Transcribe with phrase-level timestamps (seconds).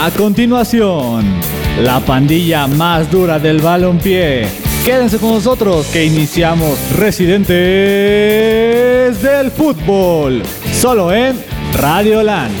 [0.00, 1.24] A continuación,
[1.82, 4.46] la pandilla más dura del balompié.
[4.84, 7.50] Quédense con nosotros que iniciamos Residentes
[9.20, 12.54] del Fútbol, solo en Radio Land.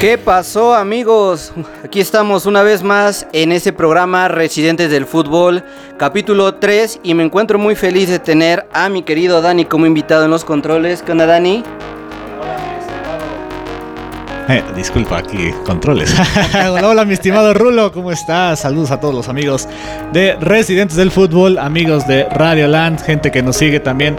[0.00, 1.52] ¿Qué pasó amigos?
[1.84, 5.62] Aquí estamos una vez más en este programa Residentes del Fútbol,
[5.96, 10.24] capítulo 3 y me encuentro muy feliz de tener a mi querido Dani como invitado
[10.24, 11.02] en los controles.
[11.02, 11.62] ¿Qué onda Dani?
[14.58, 16.14] Eh, disculpa, aquí controles.
[16.54, 18.60] hola, hola, mi estimado Rulo, ¿cómo estás?
[18.60, 19.68] Saludos a todos los amigos
[20.14, 24.16] de Residentes del Fútbol, amigos de Radio Land, gente que nos sigue también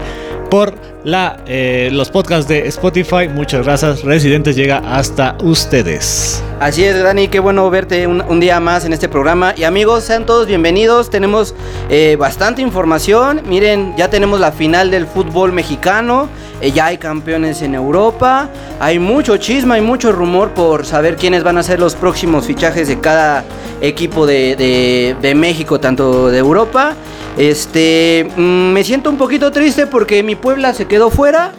[0.50, 3.28] por la, eh, los podcasts de Spotify.
[3.32, 4.02] Muchas gracias.
[4.02, 6.42] Residentes llega hasta ustedes.
[6.58, 9.54] Así es, Dani, qué bueno verte un, día más en este programa.
[9.56, 11.08] Y amigos, sean todos bienvenidos.
[11.08, 11.54] Tenemos
[11.88, 13.40] eh, bastante información.
[13.46, 16.28] Miren, ya tenemos la final del fútbol mexicano.
[16.60, 18.50] Eh, ya hay campeones en Europa.
[18.78, 22.88] Hay mucho chisme, hay mucho rumor por saber quiénes van a ser los próximos fichajes
[22.88, 23.44] de cada
[23.80, 26.94] equipo de, de México, tanto de Europa.
[27.36, 31.52] Este, mm, me siento un poquito triste porque mi Puebla se quedó fuera.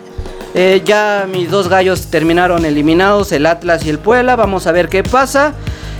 [0.53, 4.36] Eh, ya mis dos gallos terminaron eliminados, el Atlas y el Puebla.
[4.36, 5.53] Vamos a ver qué pasa.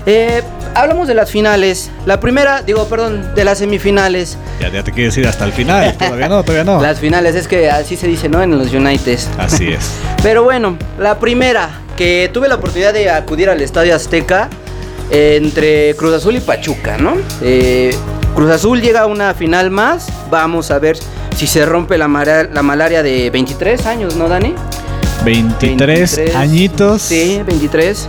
[0.06, 0.42] Eh,
[0.74, 1.90] hablamos de las finales.
[2.06, 4.38] La primera, digo, perdón, de las semifinales.
[4.60, 5.96] Ya, ya te quieres ir hasta el final.
[5.98, 6.82] Todavía no, todavía no.
[6.82, 8.42] las finales, es que así se dice, ¿no?
[8.42, 9.20] En los United.
[9.38, 9.92] Así es.
[10.24, 14.50] Pero bueno, la primera, que tuve la oportunidad de acudir al Estadio Azteca
[15.10, 17.16] entre Cruz Azul y Pachuca, ¿no?
[17.42, 17.94] Eh,
[18.36, 20.08] Cruz Azul llega a una final más.
[20.30, 20.98] Vamos a ver
[21.36, 22.08] si se rompe la,
[22.52, 24.56] la malaria de 23 años, ¿no, Dani?
[25.24, 27.02] 23, añitos.
[27.02, 28.08] Sí, 23.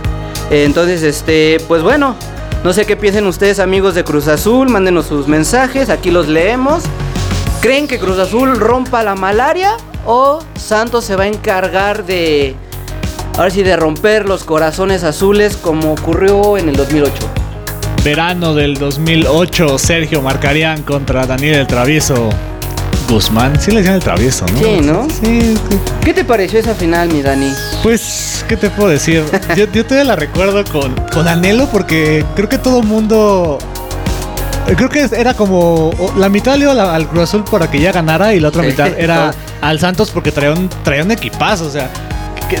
[0.49, 2.15] Entonces, este, pues bueno,
[2.63, 4.69] no sé qué piensen ustedes, amigos de Cruz Azul.
[4.69, 6.83] Mándenos sus mensajes, aquí los leemos.
[7.61, 9.71] ¿Creen que Cruz Azul rompa la malaria
[10.05, 12.55] o Santos se va a encargar de,
[13.37, 17.42] ahora sí, de romper los corazones azules como ocurrió en el 2008?
[18.03, 22.29] Verano del 2008, Sergio Marcarían contra Daniel el Travieso.
[23.09, 24.57] Guzmán, sí le decían el travieso, ¿no?
[24.57, 25.07] Sí, ¿no?
[25.09, 25.53] Sí.
[26.03, 27.51] ¿Qué te pareció esa final, mi Dani?
[27.83, 29.23] Pues, ¿qué te puedo decir?
[29.55, 33.59] yo, yo todavía la recuerdo con, con anhelo porque creo que todo mundo
[34.65, 38.33] Creo que era como la mitad le iba al Cruz Azul para que ya ganara
[38.33, 41.65] y la otra mitad era al Santos porque traía un, traía un equipazo.
[41.65, 41.89] O sea,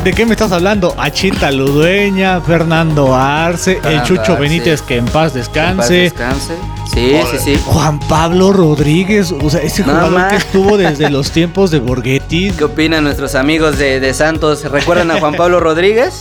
[0.01, 0.93] ¿De qué me estás hablando?
[0.97, 6.05] Achita Ludueña, Fernando Arce, el Chucho Benítez, que en paz descanse.
[6.05, 6.55] En paz descanse.
[6.93, 7.61] Sí, sí, sí.
[7.65, 12.51] Juan Pablo Rodríguez, o sea, ese jugador que estuvo desde los tiempos de Borghetti.
[12.51, 14.63] ¿Qué opinan nuestros amigos de, de Santos?
[14.69, 16.19] ¿Recuerdan a Juan Pablo Rodríguez?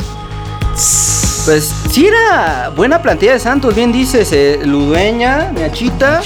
[1.45, 6.21] Pues sí era buena plantilla de Santos, bien dices, eh, Ludueña, Miachita,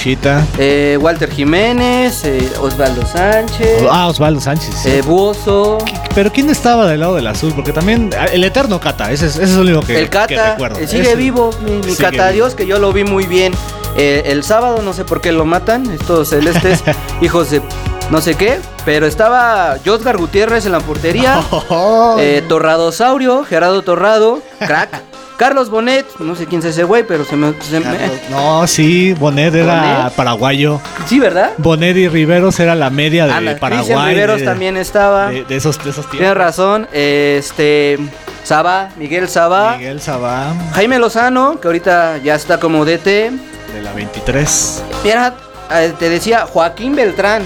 [0.59, 3.82] eh, Walter Jiménez, eh, Osvaldo Sánchez.
[3.91, 4.75] Ah, Osvaldo Sánchez.
[4.75, 5.00] Sí.
[5.00, 5.78] Buoso.
[6.15, 7.54] Pero ¿quién estaba del lado del azul?
[7.56, 10.53] Porque también ah, el eterno Cata, ese es, ese es lo único que, el Cata,
[10.53, 10.87] recuerdo.
[10.87, 13.54] sigue vivo, mi, Cata Dios, que yo lo vi muy bien.
[13.97, 16.84] el sábado, no sé por qué lo matan, estos celestes,
[17.22, 17.62] hijos de
[18.11, 21.41] no sé qué, pero estaba Josgar Gutiérrez en la portería,
[22.19, 25.03] eh, Torradosaurio, Gerardo Torrado, crack.
[25.37, 27.53] Carlos Bonet, no sé quién es ese güey, pero se me.
[28.31, 30.81] No, sí, Bonet era paraguayo.
[31.06, 31.50] Sí, ¿verdad?
[31.59, 34.15] Bonet y Riveros era la media de Paraguay.
[34.15, 35.28] Riveros también estaba.
[35.28, 36.19] De, esos, de esos tiempos.
[36.19, 36.89] Tienes razón.
[36.93, 37.99] Este.
[38.45, 39.77] Saba, Miguel Saba.
[39.77, 40.55] Miguel Saba.
[40.72, 43.05] Jaime Lozano, que ahorita ya está como DT.
[43.05, 44.83] De la 23.
[45.05, 45.34] Mira,
[45.71, 47.43] eh, te decía Joaquín Beltrán.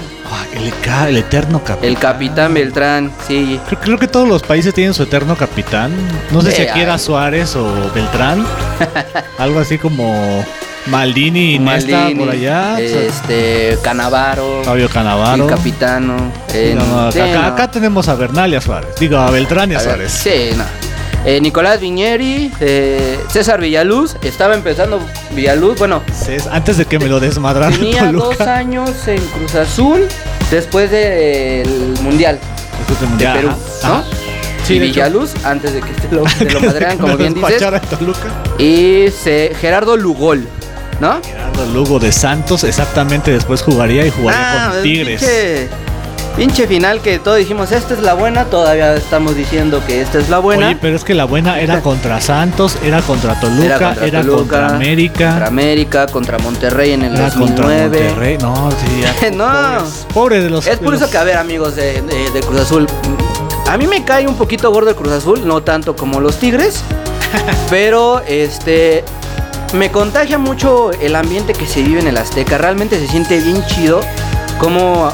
[0.53, 1.89] el, eterno capitán.
[1.89, 3.59] El capitán Beltrán, sí.
[3.81, 5.91] Creo, que todos los países tienen su eterno capitán.
[6.31, 8.45] No sé si aquí era Suárez o Beltrán.
[9.37, 10.45] Algo así como
[10.87, 12.79] Maldini y Nesta por allá.
[12.79, 14.63] Este, Canavaro.
[14.63, 15.43] Fabio Canavaro.
[15.43, 16.31] El capitano.
[17.43, 18.95] acá, tenemos a Bernal y a Suárez.
[18.99, 20.11] Digo, a Beltrán y a, Suárez.
[20.11, 20.90] Sí, no.
[21.23, 24.99] Eh, Nicolás Viñeri, eh, César Villaluz, estaba empezando
[25.35, 26.01] Villaluz, bueno.
[26.51, 27.73] Antes de que me lo desmadraran.
[27.73, 30.07] Tenía dos años en Cruz Azul
[30.49, 32.39] después del Mundial.
[32.79, 33.33] Después del Mundial.
[33.35, 34.03] De Perú, ¿no?
[34.63, 37.63] Sí, y Villaluz, antes de que te lo, te lo madrean, como bien dices.
[38.57, 40.47] Y se, Gerardo Lugol,
[40.99, 41.21] ¿no?
[41.23, 45.69] Gerardo Lugo de Santos, exactamente después jugaría y jugaría ah, con Tigres.
[46.35, 50.29] Pinche final que todos dijimos, esta es la buena, todavía estamos diciendo que esta es
[50.29, 50.67] la buena.
[50.67, 55.29] Oye, pero es que la buena era contra Santos, era contra Toluca, era contra, América.
[55.29, 57.83] Contra América, contra Monterrey en el era 2009.
[57.83, 59.83] Contra Monterrey, no, sí, no.
[60.13, 62.01] Pobre de los Es por eso que, a ver, amigos de,
[62.47, 62.87] Cruz Azul,
[63.69, 66.81] a mí me cae un poquito gordo el Cruz Azul, no tanto como los Tigres,
[67.69, 69.03] pero este
[69.73, 72.57] me contagia mucho el ambiente que se vive en el Azteca.
[72.57, 74.01] Realmente se siente bien chido
[74.59, 75.11] como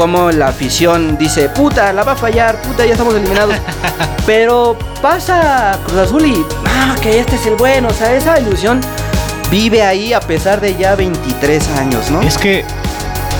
[0.00, 3.54] cómo la afición dice, puta, la va a fallar, puta, ya estamos eliminados.
[4.26, 8.80] Pero pasa Cruz Azul y, ah, que este es el bueno, o sea, esa ilusión
[9.50, 12.22] vive ahí a pesar de ya 23 años, ¿no?
[12.22, 12.64] Es que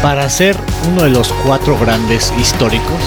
[0.03, 0.55] para ser
[0.93, 3.01] uno de los cuatro grandes históricos,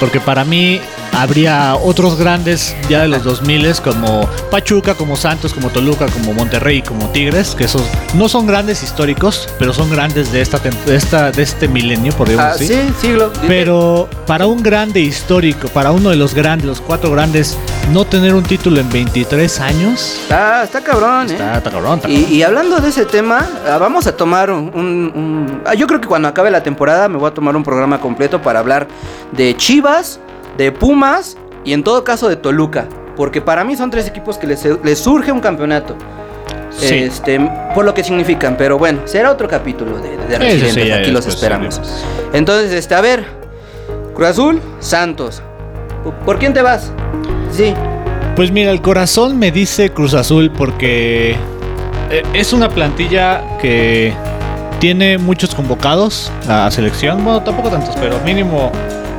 [0.00, 0.80] porque para mí
[1.20, 6.80] habría otros grandes ya de los 2000 como Pachuca, como Santos, como Toluca, como Monterrey,
[6.80, 7.82] como Tigres, que esos
[8.14, 12.28] no son grandes históricos, pero son grandes de esta de esta de este milenio, por
[12.28, 12.66] ah, decirlo así.
[12.66, 13.32] Sí, siglo.
[13.46, 17.58] Pero para un grande histórico, para uno de los grandes, los cuatro grandes,
[17.92, 20.20] no tener un título en 23 años.
[20.22, 21.34] Está, está cabrón, ¿eh?
[21.34, 22.00] Está, cabrón.
[22.08, 26.28] y, hablando de ese tema, ah, vamos a tomar un, ah, yo creo que cuando
[26.28, 28.88] acabe la temporada me voy a tomar un programa completo para hablar
[29.32, 30.18] de Chivas
[30.60, 32.86] de Pumas y en todo caso de Toluca.
[33.16, 35.96] Porque para mí son tres equipos que les, surge un campeonato.
[36.80, 37.40] Este,
[37.74, 38.56] por lo que significan.
[38.56, 40.92] Pero bueno, será otro capítulo de, de Residentes.
[40.92, 41.80] Aquí los esperamos.
[42.32, 43.24] Entonces, este, a ver.
[44.14, 45.42] Cruz Azul, Santos.
[46.24, 46.92] ¿Por quién te vas?
[47.50, 47.74] Sí.
[48.36, 51.32] Pues mira, el corazón me dice Cruz Azul porque
[52.10, 54.14] eh, es una plantilla que
[54.78, 57.22] tiene muchos convocados a selección.
[57.24, 58.70] Bueno, tampoco tantos, pero mínimo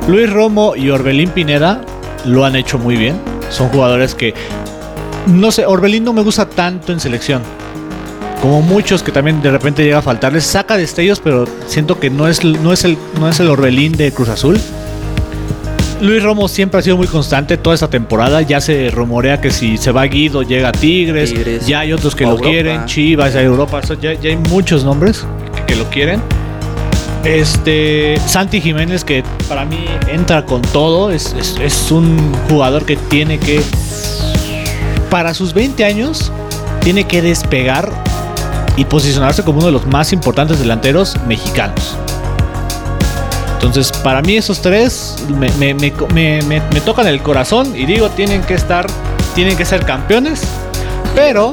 [0.08, 1.80] Luis Romo y Orbelín Pineda
[2.24, 3.20] lo han hecho muy bien.
[3.50, 4.34] Son jugadores que.
[5.26, 7.42] No sé, Orbelín no me gusta tanto en selección.
[8.40, 10.44] Como muchos que también de repente llega a faltarles.
[10.44, 14.10] Saca destellos, pero siento que no es, no es, el, no es el Orbelín de
[14.10, 14.58] Cruz Azul.
[16.00, 18.42] Luis Romo siempre ha sido muy constante toda esta temporada.
[18.42, 21.32] Ya se rumorea que si se va Guido, llega a Tigres.
[21.64, 22.86] Ya hay otros que lo quieren.
[22.86, 23.80] Chivas, Europa.
[24.00, 25.24] Ya, ya hay muchos nombres
[25.68, 26.20] que lo quieren.
[27.24, 31.32] Este, Santi Jiménez, que para mí entra con todo, es,
[31.92, 33.62] un jugador que tiene que,
[35.08, 36.32] para sus 20 años,
[36.80, 37.92] tiene que despegar
[38.76, 41.96] y posicionarse como uno de los más importantes delanteros mexicanos.
[43.54, 48.86] Entonces, para mí esos tres me, me, tocan el corazón y digo, tienen que estar,
[49.36, 50.42] tienen que ser campeones.
[51.14, 51.52] Pero,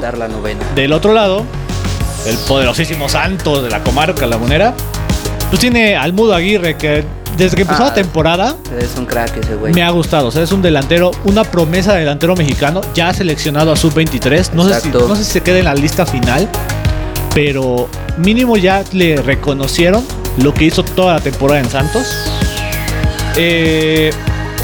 [0.74, 1.44] del otro lado,
[2.26, 4.74] el poderosísimo Santos de la comarca La Monera
[5.50, 7.04] pues tiene al Mudo Aguirre, que
[7.36, 8.56] desde que empezó la ah, temporada.
[8.78, 9.72] Es un crack ese güey.
[9.72, 10.28] Me ha gustado.
[10.28, 12.80] O sea, es un delantero, una promesa de delantero mexicano.
[12.94, 14.52] Ya ha seleccionado a sub-23.
[14.52, 16.48] No, sé si, no sé si se queda en la lista final.
[17.34, 17.88] Pero
[18.18, 20.04] mínimo ya le reconocieron
[20.42, 22.06] lo que hizo toda la temporada en Santos.
[23.36, 24.12] Eh,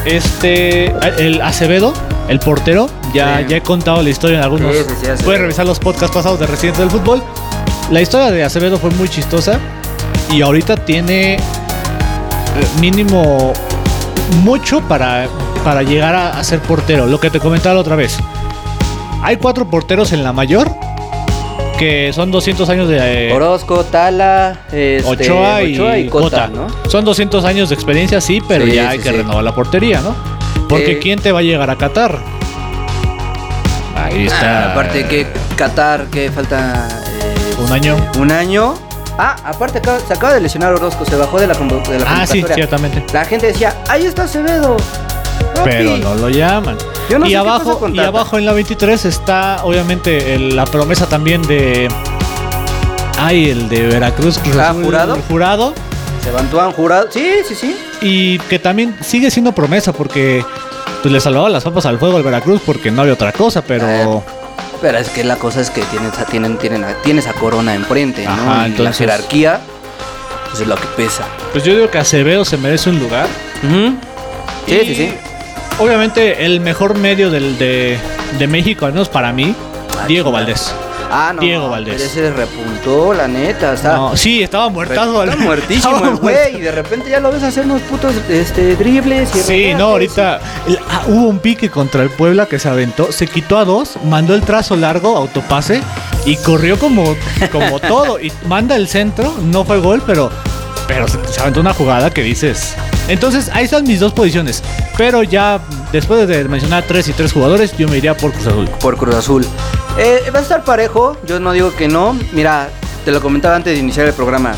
[0.05, 0.93] este.
[1.19, 1.95] El Acevedo,
[2.29, 2.89] el portero.
[3.13, 4.77] Ya, ya he contado la historia en algunos.
[5.25, 7.23] Puedes revisar los podcasts pasados de Residentes del Fútbol.
[7.91, 9.59] La historia de Acevedo fue muy chistosa
[10.31, 11.39] y ahorita tiene eh,
[12.81, 13.53] mínimo
[14.43, 15.29] mucho para,
[15.65, 17.07] para llegar a, ser portero.
[17.07, 18.19] Lo que te comentaba otra vez.
[19.23, 20.71] Hay cuatro porteros en la mayor
[21.79, 23.29] que son 200 años de...
[23.29, 26.49] Eh, Orozco, Tala, este, Ochoa, y, Cota.
[26.49, 26.69] ¿no?
[26.89, 30.15] Son 200 años de experiencia, sí, pero ya hay que renovar la portería, ¿no?
[30.71, 32.19] Porque eh, ¿quién te va a llegar a Qatar?
[33.95, 34.73] Ahí está.
[34.73, 36.89] aparte que Qatar, que falta...
[37.59, 37.97] un año.
[38.19, 38.86] Un año.
[39.19, 42.45] Ah, aparte se acaba de lesionar Orozco, se bajó de la, de la Ah, sí,
[42.55, 43.05] ciertamente.
[43.13, 44.77] La gente decía, ahí está Acevedo.
[45.65, 46.77] Pero no lo llaman.
[47.25, 51.89] y abajo, y abajo en la 23 está obviamente la promesa también de
[53.19, 55.19] Ay, el de Veracruz, ah, jurado.
[55.29, 55.75] jurado.
[56.23, 57.09] Se van jurado.
[57.11, 57.77] Sí, sí, sí.
[58.03, 60.45] Y que también sigue siendo promesa porque
[61.03, 63.87] pues le salvaba las papas al fuego al Veracruz porque no había otra cosa, pero
[63.89, 64.21] eh,
[64.81, 68.67] pero es que la cosa es que tienen, tienen, tienen, tiene esa corona enfrente, ¿no?
[68.67, 69.61] y la jerarquía
[70.51, 71.25] pues, es lo que pesa.
[71.53, 73.27] Pues yo digo que Acevedo se merece un lugar.
[74.67, 75.15] Sí, sí, sí.
[75.79, 77.99] Obviamente el mejor medio del, de,
[78.39, 79.55] de México, al menos para mí,
[80.09, 80.75] Diego Valdés.
[81.11, 81.41] Ah, no.
[81.41, 82.03] Diego Valdés.
[82.03, 83.75] Ese repuntó, la neta.
[84.01, 85.23] O sí, estaba muertado.
[85.23, 86.57] Estaba muertísimo el güey.
[86.57, 89.35] Y de repente ya lo ves hacer unos putos este, dribles.
[89.35, 90.41] Y sí, no, ahorita
[90.89, 93.13] ah, hubo un pique contra el Puebla que se aventó.
[93.13, 95.83] Se quitó a dos, mandó el trazo largo, autopase.
[96.25, 97.17] Y corrió como,
[97.53, 98.21] como todo.
[98.21, 99.35] Y manda el centro.
[99.45, 100.31] No fue gol, pero,
[100.89, 102.75] pero se, se aventó una jugada que dices.
[103.09, 104.63] Entonces, ahí están mis dos posiciones.
[104.97, 105.61] Pero ya
[105.93, 108.69] después de mencionar tres y tres jugadores, yo me iría por Cruz Azul.
[108.81, 109.47] Por Cruz Azul.
[109.99, 112.19] Eh, va a estar parejo, yo no digo que no.
[112.33, 112.69] Mira,
[113.05, 114.55] te lo comentaba antes de iniciar el programa.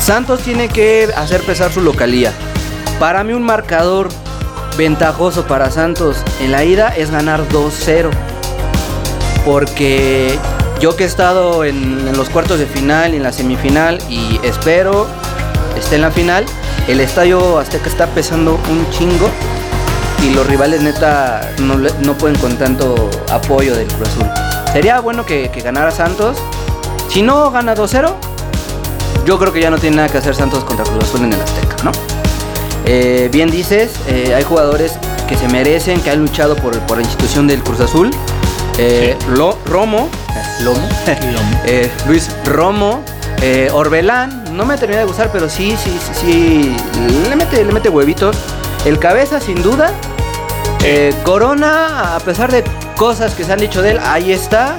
[0.00, 2.32] Santos tiene que hacer pesar su localía.
[2.98, 4.08] Para mí un marcador
[4.76, 8.10] ventajoso para Santos en la ida es ganar 2-0.
[9.44, 10.38] Porque
[10.80, 15.06] yo que he estado en, los cuartos de final y en la semifinal y espero
[15.76, 16.44] esté en la final,
[16.88, 19.28] el estadio que está pesando un chingo
[20.22, 24.26] y los rivales neta no, no pueden con tanto apoyo del Cruz Azul.
[24.72, 26.36] Sería bueno que, ganara Santos.
[27.08, 28.12] Si no gana 2-0,
[29.24, 31.40] yo creo que ya no tiene nada que hacer Santos contra Cruz Azul en el
[31.40, 31.92] Azteca, ¿no?
[32.86, 34.92] Eh, bien dices, eh, hay jugadores
[35.28, 38.10] que se merecen, que han luchado por, por la institución del Cruz Azul.
[38.78, 40.08] Eh, Lo- Romo,
[40.62, 40.80] Lomo,
[42.08, 43.02] Luis Romo,
[43.72, 46.76] Orbelán, no me termina de gustar, pero sí, sí, sí, sí,
[47.28, 48.36] le mete, le mete huevitos.
[48.84, 49.92] El cabeza, sin duda.
[50.82, 52.62] Eh, Corona, a pesar de
[52.96, 54.78] cosas que se han dicho de él, ahí está.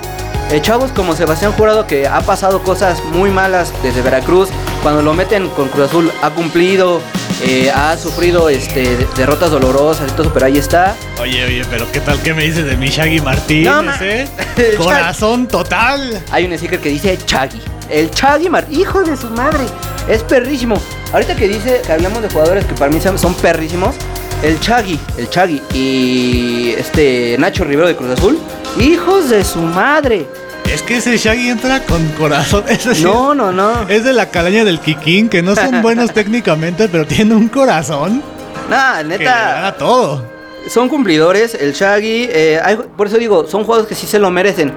[0.52, 4.50] Eh, chavos como Sebastián Jurado, que ha pasado cosas muy malas desde Veracruz,
[4.84, 7.02] cuando lo meten con Cruz Azul, ha cumplido,
[7.42, 10.96] eh, ha sufrido este, de- derrotas dolorosas y todo, pero ahí está.
[11.20, 14.28] Oye, oye, pero ¿qué tal que me dices de mi Shaggy Martínez, No, eh?
[14.56, 14.78] Shaggy.
[14.78, 16.22] Corazón total.
[16.32, 17.60] Hay un sticker que dice Chaggy.
[17.90, 19.64] El Chaggy, Mar hijo de su madre.
[20.08, 20.76] Es perrísimo.
[21.14, 23.96] Ahorita que dice que hablamos de jugadores que para mí son perrísimos.
[24.44, 28.38] El Chaggy, el Chaggy y este Nacho Rivero de Cruz Azul.
[28.80, 30.28] Hijos de su madre.
[30.72, 32.64] Es que ese Shaggy entra con corazón.
[32.70, 33.88] Ese sí No, no, no.
[33.88, 38.22] Es de la calaña del Kikín, que no son buenos técnicamente, pero tienen un corazón
[38.70, 39.54] Nah, que le neta.
[39.54, 40.35] gana todo.
[40.68, 44.32] Son cumplidores, el Shaggy, eh, hay- por eso digo, son jugadores que sí se lo
[44.32, 44.74] merecen.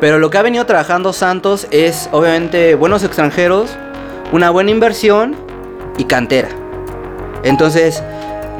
[0.00, 3.70] Pero lo que ha venido trabajando Santos es obviamente buenos extranjeros,
[4.32, 5.34] una buena inversión
[5.98, 6.48] y cantera.
[7.42, 8.02] Entonces,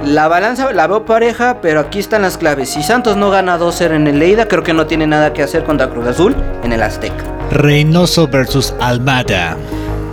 [0.05, 2.71] la balanza la veo pareja, pero aquí están las claves.
[2.71, 5.62] Si Santos no gana 2-0 en el Leida, creo que no tiene nada que hacer
[5.62, 6.35] contra Cruz Azul
[6.65, 7.25] en el Azteca.
[7.53, 9.57] Reynoso versus Almada.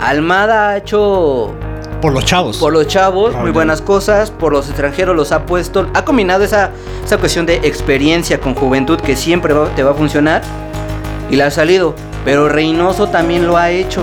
[0.00, 1.52] Almada ha hecho
[2.00, 2.56] Por los chavos.
[2.58, 6.70] por los chavos, muy buenas cosas, por los extranjeros los ha puesto, ha combinado esa,
[7.04, 10.40] esa cuestión de experiencia con juventud que siempre va- te va a funcionar
[11.30, 14.02] y la ha salido, pero Reynoso también lo ha hecho.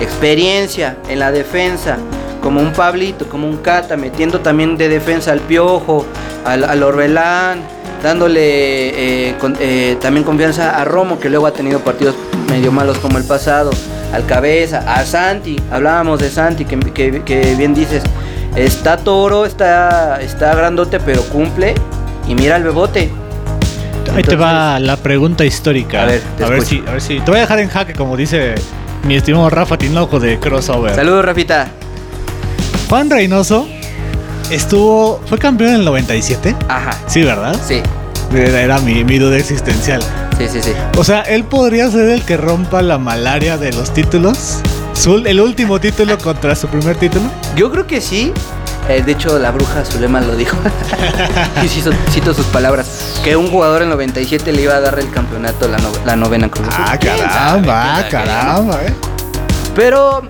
[0.00, 1.96] Experiencia en la defensa,
[2.42, 6.04] como un Pablito, como un Cata, metiendo también de defensa al Piojo,
[6.44, 7.60] al, al Orbelán,
[8.02, 12.16] dándole eh, con- eh, también confianza a Romo, que luego ha tenido partidos
[12.50, 13.70] medio malos como el pasado,
[14.14, 18.02] al Cabeza, a Santi, hablábamos de Santi, que, que- que bien dices,
[18.56, 21.74] está toro, está, está grandote, pero cumple,
[22.28, 23.10] y mira el bebote.
[24.14, 26.02] Ahí te va la pregunta histórica.
[26.02, 27.18] A ver, te a ver si, a ver si.
[27.20, 28.54] Te voy a dejar en jaque, como dice
[29.02, 30.94] mi estimado Rafa Tinoco de Crossover.
[30.94, 31.68] Saludos, Rafita.
[32.88, 33.66] Juan Reynoso
[34.50, 35.20] estuvo.
[35.26, 36.54] ¿Fue campeón en el 97?
[36.68, 37.56] Ajá, Sí, ¿verdad?
[37.66, 37.80] sí,
[38.34, 40.02] Era era mi, mi duda existencial.
[40.38, 40.72] sí, sí, sí.
[40.96, 44.58] O sea, él podría ser el que rompa la malaria de los títulos.
[45.26, 47.24] El último título contra su primer título.
[47.56, 48.32] Yo creo que sí.
[48.88, 50.56] Eh, de hecho, la bruja Zulema lo dijo.
[51.64, 53.18] y cito, cito sus palabras.
[53.24, 56.50] Que un jugador en 97 le iba a dar el campeonato, la, no- la novena
[56.50, 56.68] Cruz.
[56.70, 58.10] Ah, caramba, ¿Quién sabe?
[58.10, 58.94] caramba, eh.
[59.74, 60.22] Pero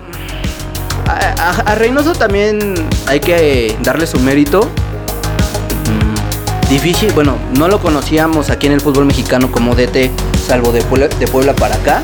[1.07, 2.73] a, a- a Reynoso también
[3.07, 4.69] hay que darle su mérito.
[6.69, 10.09] Difícil, bueno, no lo conocíamos aquí en el fútbol mexicano como DT,
[10.47, 12.01] salvo de Puebla, para acá.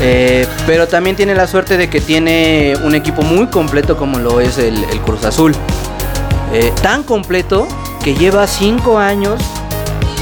[0.00, 4.40] Eh, pero también tiene la suerte de que tiene un equipo muy completo como lo
[4.40, 5.52] es el, Cruz Azul.
[6.52, 7.66] Eh, tan completo
[8.04, 9.40] que lleva cinco años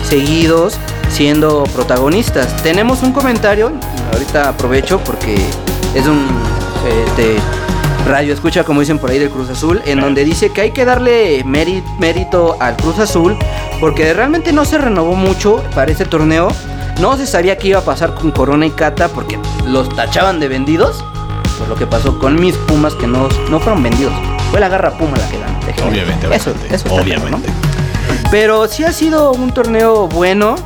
[0.09, 0.79] seguidos
[1.11, 2.63] siendo protagonistas.
[2.63, 3.73] Tenemos un comentario,
[4.13, 5.35] ahorita aprovecho porque
[5.95, 6.27] es un
[7.07, 7.37] este,
[8.13, 10.85] radio escucha, como dicen por ahí, del Cruz Azul, en donde dice que hay que
[10.85, 13.37] darle méri- mérito al Cruz Azul
[13.81, 16.49] porque realmente no se renovó mucho para este torneo.
[17.01, 20.49] No se sabía qué iba a pasar con Corona y Cata porque los tachaban de
[20.49, 21.03] vendidos.
[21.59, 24.13] Por lo que pasó con mis Pumas que no, no fueron vendidos.
[24.51, 25.59] Fue la garra Puma la que dan.
[25.65, 25.91] déjenme.
[25.91, 27.49] Obviamente, Eso, obviamente, eso está claro, obviamente.
[27.49, 28.31] ¿no?
[28.31, 30.57] Pero sí ha sido un torneo bueno.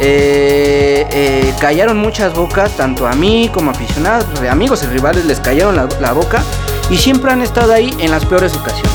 [0.00, 5.40] Eh, eh, callaron muchas bocas, tanto a mí como a aficionados, amigos y rivales les
[5.40, 6.42] callaron la, la boca
[6.90, 8.92] y siempre han estado ahí en las peores ocasiones.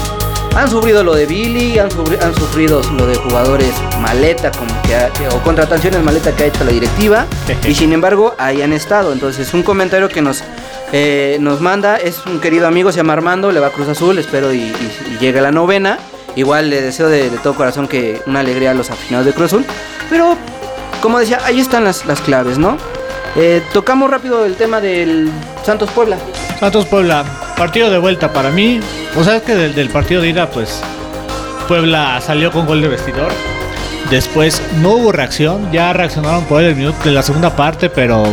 [0.55, 3.71] Han sufrido lo de Billy, han, sufri- han sufrido lo de jugadores
[4.01, 7.25] maleta como que ha- que- o contrataciones maleta que ha hecho la directiva
[7.67, 9.13] y sin embargo ahí han estado.
[9.13, 10.43] Entonces un comentario que nos,
[10.91, 14.17] eh, nos manda es un querido amigo, se llama Armando, le va a Cruz Azul,
[14.17, 15.97] espero y, y- y llegue a la novena.
[16.35, 19.47] Igual le deseo de, de todo corazón que una alegría a los aficionados de Cruz
[19.47, 19.65] Azul.
[20.09, 20.35] Pero
[21.01, 22.77] como decía, ahí están las, las claves, ¿no?
[23.37, 25.29] Eh, tocamos rápido el tema del
[25.65, 26.17] Santos Puebla.
[26.59, 27.23] Santos Puebla,
[27.61, 28.79] partido de vuelta para mí.
[29.15, 30.81] O sea, es que del, del partido de ida, pues
[31.67, 33.31] Puebla salió con gol de vestidor.
[34.09, 38.23] Después no hubo reacción, ya reaccionaron por el minuto de la segunda parte, pero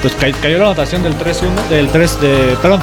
[0.00, 2.80] pues ca- cayó la anotación del 3-1, del 3 de, perdón,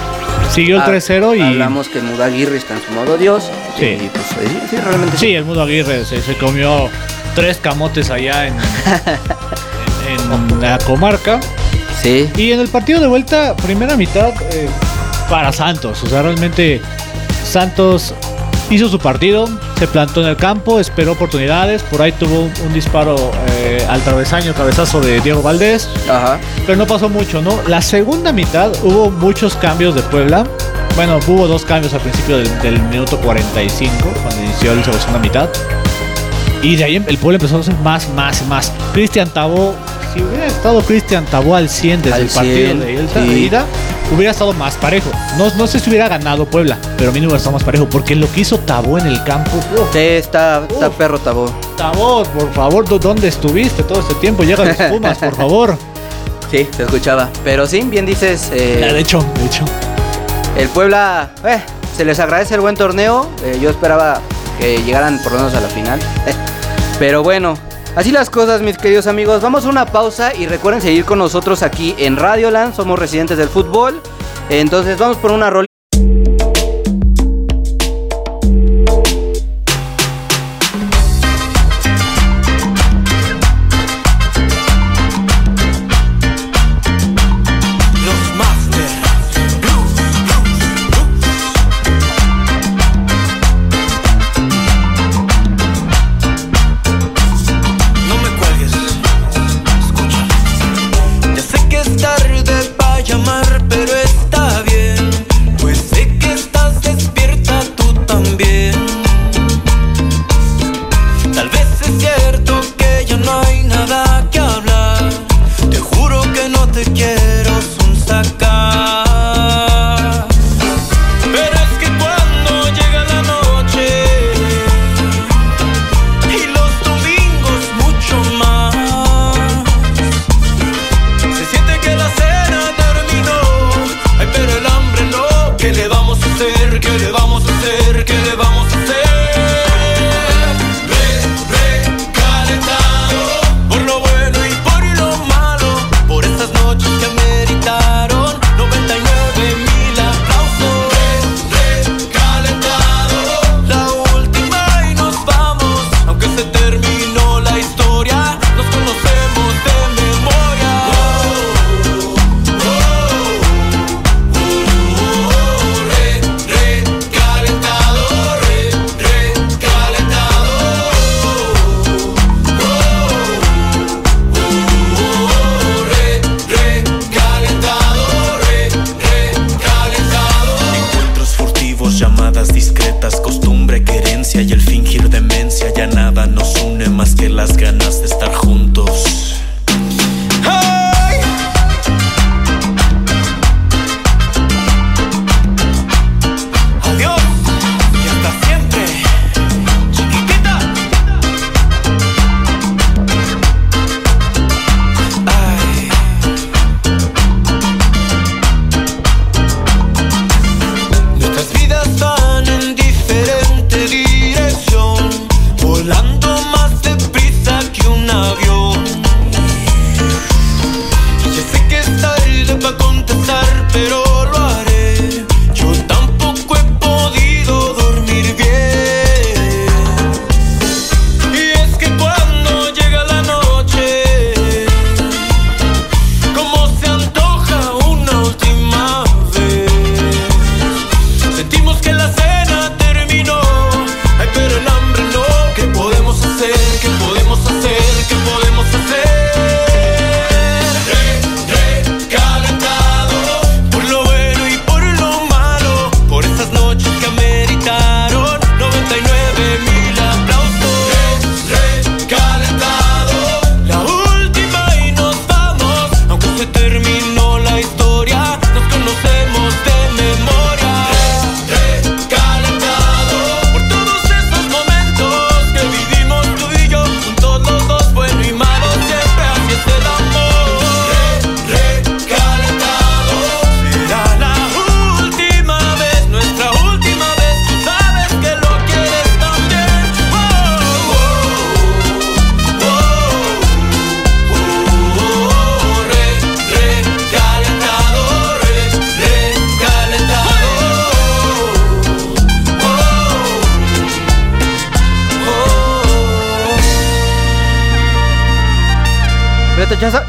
[0.54, 3.50] siguió el Ah, 3-0 y Hablamos que Muda Aguirre está en su modo Dios.
[3.80, 3.86] Sí.
[3.86, 6.90] Y pues sí, sí, realmente sí, el Mundo Aguirre se, se comió
[7.36, 8.54] tres camotes allá en,
[10.10, 11.40] en, en la comarca.
[12.02, 12.30] Sí.
[12.36, 14.68] Y en el partido de vuelta, primera mitad eh,
[15.34, 16.04] para Santos.
[16.04, 16.80] O sea, realmente
[17.44, 18.14] Santos
[18.70, 19.50] hizo su partido,
[19.80, 23.16] se plantó en el campo, esperó oportunidades, por ahí tuvo un, un disparo
[23.58, 26.38] eh, al travesaño, cabezazo de Diego Valdés, Ajá.
[26.68, 27.60] pero no pasó mucho, ¿no?
[27.68, 30.46] La segunda mitad hubo muchos cambios de Puebla.
[30.96, 35.50] Bueno, hubo dos cambios al principio del, del minuto 45, cuando inició la segunda mitad.
[36.62, 38.72] Y de ahí el Puebla empezó a hacer más, más más.
[38.94, 39.74] Cristian Tabó,
[40.14, 43.93] si hubiera estado Cristian Tabó al 100 desde Al el partido 100, de ida, sí.
[44.16, 45.10] Hubiera estado más parejo.
[45.38, 47.88] No, no sé si hubiera ganado Puebla, pero a mí no hubiera estado más parejo,
[47.90, 49.52] porque lo que hizo Tabó en el campo,
[49.92, 51.46] Sí, está, está perro tabó.
[51.78, 54.44] Tabó, por favor, ¿dó- ¿dónde estuviste todo este tiempo?
[54.44, 55.78] Llega a los Pumas, por favor.
[56.52, 57.30] Sí, se escuchaba.
[57.44, 59.66] Pero sí, bien dices, eh, De hecho, de hecho.
[60.58, 61.60] el Puebla, eh,
[61.98, 63.28] se les agradece el buen torneo.
[63.44, 64.22] Eh, yo esperaba
[64.60, 66.00] que llegaran por lo menos a la final.
[67.00, 67.58] Pero bueno,
[67.96, 69.42] así las cosas, mis queridos amigos.
[69.42, 72.76] Vamos a una pausa y recuerden seguir con nosotros aquí en Radioland.
[72.76, 74.02] Somos residentes del fútbol.
[74.50, 75.50] Entonces vamos por una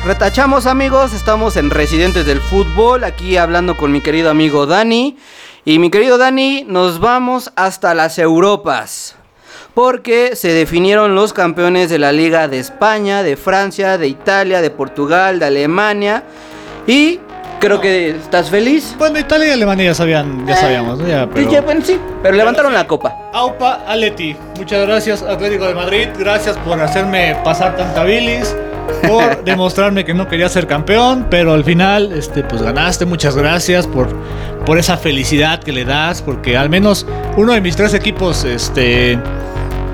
[0.05, 5.17] Retachamos amigos, estamos en Residentes del Fútbol, aquí hablando con mi querido amigo Dani.
[5.65, 9.17] Y mi querido Dani, nos vamos hasta las Europas.
[9.73, 14.69] Porque se definieron los campeones de la Liga de España, de Francia, de Italia, de
[14.69, 16.25] Portugal, de Alemania.
[16.87, 17.19] Y
[17.59, 18.95] creo que estás feliz.
[18.99, 21.09] Bueno, Italia y Alemania ya sabían, ya sabíamos, ¿no?
[21.09, 21.51] Ya, pero...
[21.51, 23.31] ya, bueno, sí, pero levantaron la copa.
[23.33, 28.55] Aupa Aleti, muchas gracias Atlético de Madrid, gracias por hacerme pasar tanta bilis,
[29.07, 33.87] por demostrarme que no quería ser campeón, pero al final, este, pues ganaste, muchas gracias
[33.87, 34.09] por,
[34.65, 39.19] por esa felicidad que le das, porque al menos uno de mis tres equipos, este,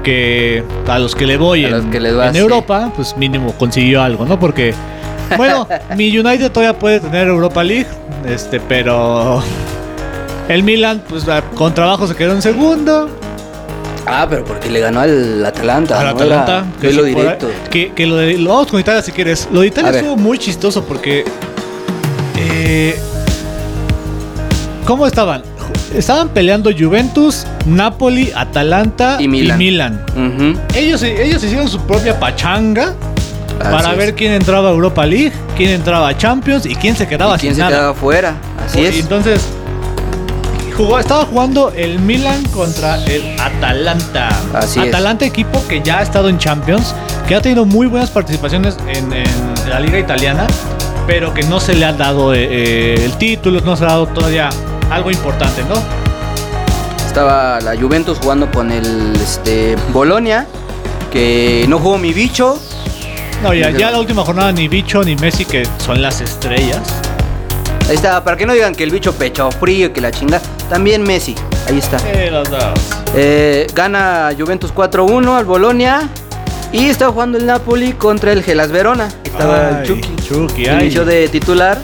[0.03, 2.41] que a los que le voy A en, los que les vas, en.
[2.41, 4.39] Europa, pues mínimo consiguió algo, ¿no?
[4.39, 4.75] Porque,
[5.37, 7.89] bueno, mi United todavía puede tener Europa League,
[8.27, 9.43] este, pero
[10.49, 11.25] el Milan, pues
[11.55, 13.20] con trabajo se quedó en segundo.
[14.07, 15.99] Ah, pero porque le ganó al Atalanta.
[16.01, 16.11] Al ¿no?
[16.13, 16.59] Atalanta.
[16.59, 17.49] Era que ahí- directo.
[17.71, 19.49] que, que lo, de- lo vamos con Italia si quieres.
[19.53, 21.25] Lo de Italia estuvo muy chistoso porque.
[22.37, 22.99] eh,
[24.87, 25.43] ¿Cómo estaban?
[25.95, 29.59] Estaban peleando Juventus, Napoli, Atalanta Y Milan.
[29.59, 30.05] Milan.
[30.17, 32.95] Ujú, Ellos, ellos hicieron su propia pachanga
[33.61, 33.97] así para es.
[33.99, 37.41] ver quién entraba a Europa League, quién entraba a Champions y quién se quedaba ¿Y
[37.41, 37.77] quién sin se nada.
[37.77, 38.35] quedaba fuera.
[38.67, 38.97] Así Y es.
[39.01, 39.43] Entonces,
[40.81, 44.29] jugó, estaba jugando el Milan contra el Atalanta.
[44.55, 44.89] Así es.
[44.89, 46.95] Atalanta, equipo que ya ha estado en Champions,
[47.29, 49.29] que ha tenido muy buenas participaciones en, en
[49.69, 50.47] la liga italiana,
[51.07, 53.93] pero que no se le ha dado eh, eh, el título, no se le ha
[53.93, 54.49] dado todavía
[54.91, 55.75] algo importante, ¿no?
[57.07, 60.47] Estaba la Juventus jugando con el este, Bolonia,
[61.13, 62.59] que no jugó mi bicho.
[63.43, 67.00] No, ya, ya la última jornada ni Bicho ni Messi, que son las estrellas.
[67.91, 70.41] Ahí está, para que no digan que el bicho pecho frío y que la chinga.
[70.71, 71.35] También Messi,
[71.69, 71.97] ahí está.
[72.07, 72.63] Eh, los dos.
[73.15, 76.09] Eh, gana Juventus 4-1 al Bolonia.
[76.73, 79.09] Y estaba jugando el Napoli contra el Gelas Verona.
[79.25, 80.17] Estaba Ay, el Chucky.
[80.29, 80.83] Chucky, ay.
[80.83, 81.79] Inició de titular.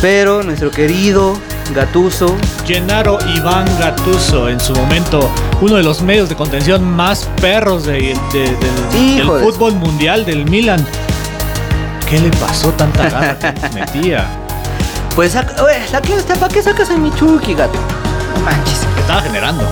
[0.00, 1.36] Pero nuestro querido
[1.74, 2.34] Gatuso
[2.66, 5.30] Gennaro Iván Gattuso, en su momento
[5.60, 10.84] uno de los medios de contención más perros de- de- del, fútbol mundial del Milan.
[12.08, 14.26] ¿Qué le pasó tanta garra que metía?
[15.14, 17.78] Pues saca, oye, ¿para qué sacas a mi Chucky, gato?
[18.36, 18.80] No manches.
[18.94, 19.64] Que estaba generando.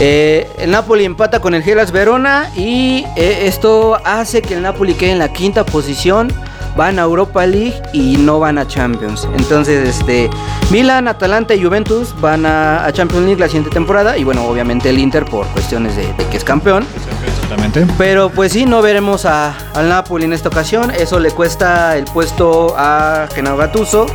[0.00, 4.94] Eh, el Napoli empata con el Gelas Verona y eh, esto hace que el Napoli
[4.94, 6.32] quede en la quinta posición.
[6.76, 9.28] Van a Europa League y no van a Champions.
[9.36, 10.28] Entonces, este,
[10.70, 14.18] Milan, Atalanta y Juventus van a, a Champions League la siguiente temporada.
[14.18, 16.84] Y bueno, obviamente el Inter por cuestiones de, de que es campeón.
[17.28, 17.86] Exactamente.
[17.96, 20.90] Pero pues sí, no veremos a- al Napoli en esta ocasión.
[20.90, 24.06] Eso le cuesta el puesto a Gennaro Gattuso,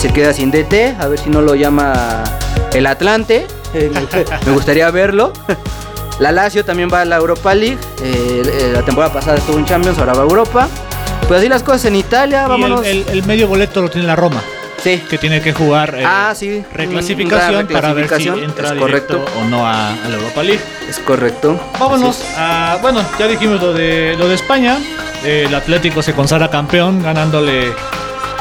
[0.00, 0.96] que se queda sin DT.
[1.00, 2.24] A ver si no lo llama
[2.72, 3.46] el Atlante.
[3.74, 5.32] Me gustaría verlo.
[6.20, 7.78] La Lazio también va a la Europa League.
[8.02, 10.68] Eh, eh, la temporada pasada estuvo en Champions, ahora va a Europa.
[11.28, 12.84] Pues así las cosas en Italia, Y vámonos.
[12.86, 14.40] el, el- el medio boleto lo tiene la Roma,
[14.82, 16.64] Sí, que tiene que jugar eh, Ah, sí.
[16.72, 19.24] reclasificación Una para ver si entra es correcto.
[19.40, 20.60] o no a, a la Europa League.
[20.88, 21.60] es correcto.
[21.78, 22.78] Vámonos a.
[22.80, 24.78] Bueno, ya dijimos lo de, lo de España.
[25.24, 27.72] Eh, el Atlético se consagra campeón ganándole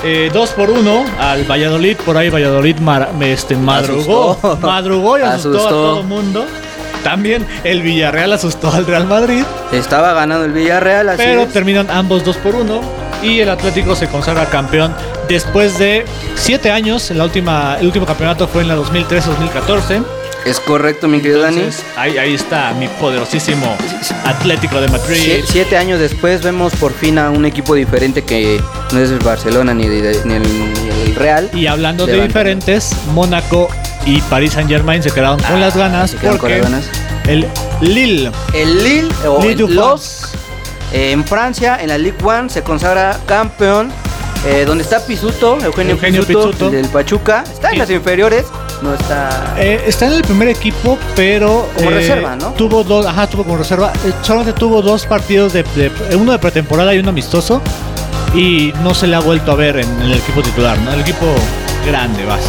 [0.03, 1.97] 2 por 1 al Valladolid.
[1.97, 4.31] Por ahí Valladolid mar- este, madrugó.
[4.31, 4.57] Asustó.
[4.67, 5.67] Madrugó y asustó, Asustó.
[5.67, 6.45] a todo el mundo.
[7.03, 9.43] También el Villarreal asustó al Real Madrid.
[9.71, 11.53] Estaba ganando el Villarreal, así pero es.
[11.53, 12.81] terminan ambos 2 por 1
[13.23, 14.93] y el Atlético se consagra campeón
[15.29, 16.05] después de
[16.35, 17.09] 7 años.
[17.11, 20.03] La última, el último campeonato fue en la 2013-2014.
[20.47, 21.61] Es correcto, mi querido Dani.
[21.97, 23.75] Ahí, ahí está mi poderosísimo
[24.23, 25.17] Atlético de Madrid.
[25.17, 28.61] Sie- siete años después vemos por fin a un equipo diferente que
[28.93, 31.49] no es el Barcelona ni, de- ni el, ni el Real.
[31.53, 33.67] Y hablando de diferentes, Mónaco
[34.05, 36.71] y Paris Saint Germain se quedaron con Ah, las ganas se quedaron con porque las
[36.71, 36.89] ganas.
[37.27, 37.45] el
[37.81, 40.29] Lille, El Lille o Lille el Los
[40.93, 43.91] eh, en Francia, en la Ligue 1, se consagra campeón.
[44.45, 46.69] eh, donde está Pisuto, Eugenio, Eugenio Pisuto, Pizzuto.
[46.69, 47.43] del Pachuca.
[47.51, 47.79] Está en Sí.
[47.79, 48.45] las inferiores,
[48.81, 49.55] no está.
[49.57, 52.51] eh, está en el primer equipo, pero Como eh, reserva, ¿no?
[52.53, 53.91] Tuvo dos, ajá, tuvo como reserva.
[54.05, 57.61] eh, solamente tuvo dos partidos de, de- uno de pretemporada y uno amistoso
[58.33, 60.91] y no se le ha vuelto a ver en, el equipo titular, ¿no?
[60.93, 61.25] El equipo
[61.85, 62.41] grande, vas.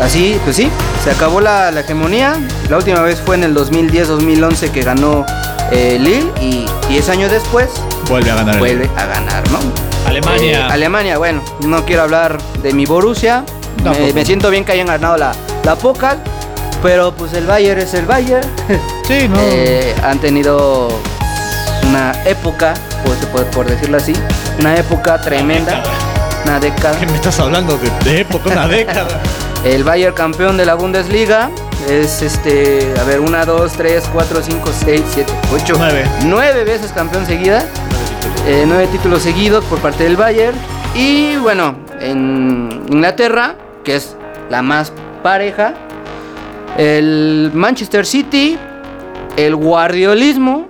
[0.00, 0.68] Así, pues sí,
[1.04, 2.34] se acabó la, la hegemonía.
[2.68, 5.24] La última vez fue en el 2010-2011 que ganó
[5.70, 7.68] eh, Lille y 10 años después
[8.08, 9.58] Vuelve a ganar el vuelve a ganar, ¿no?
[10.06, 10.66] Alemania.
[10.66, 13.44] Eh, Alemania, bueno, no quiero hablar de mi Borussia.
[13.84, 15.32] Me, me siento bien que hayan ganado la,
[15.64, 16.18] la Pokal,
[16.82, 18.46] pero pues el Bayern es el Bayern.
[19.06, 19.36] Sí, no.
[19.40, 20.88] Eh, han tenido
[21.88, 22.72] una época,
[23.04, 24.14] por, por- por decirlo así,
[24.60, 25.82] una época tremenda,
[26.44, 26.98] una década.
[26.98, 29.20] ¿Qué me estás hablando de, de época, una década?
[29.64, 31.50] El Bayern campeón de la Bundesliga
[31.90, 36.04] es este, a ver, una, dos, tres, cuatro, cinco, seis, siete, ocho, Nueve.
[36.24, 37.64] nueve veces campeón seguida.
[38.46, 40.56] Eh, nueve títulos seguidos por parte del Bayern.
[40.94, 44.16] Y bueno, en Inglaterra, que es
[44.48, 45.74] la más pareja,
[46.78, 48.56] El Manchester City,
[49.36, 50.66] el guardiolismo,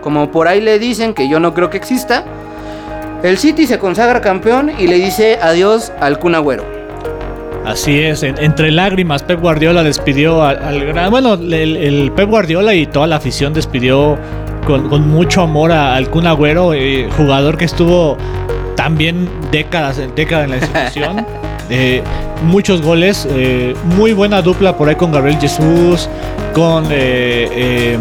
[0.00, 2.24] como por ahí le dicen, que yo no creo que exista.
[3.22, 6.64] El City se consagra campeón y le dice adiós al Kun Agüero.
[7.66, 11.10] Así es, en- entre lágrimas Pep Guardiola despidió al, al gran...
[11.10, 14.16] Bueno, el, el Pep Guardiola y toda la afición despidió
[14.66, 18.16] con, con mucho amor a- al Kun Agüero, eh, jugador que estuvo
[18.76, 21.26] también décadas, décadas en la institución.
[21.70, 22.02] eh,
[22.42, 26.08] muchos goles, eh, muy buena dupla por ahí con Gabriel Jesús,
[26.54, 26.84] con...
[26.90, 27.98] eh, eh,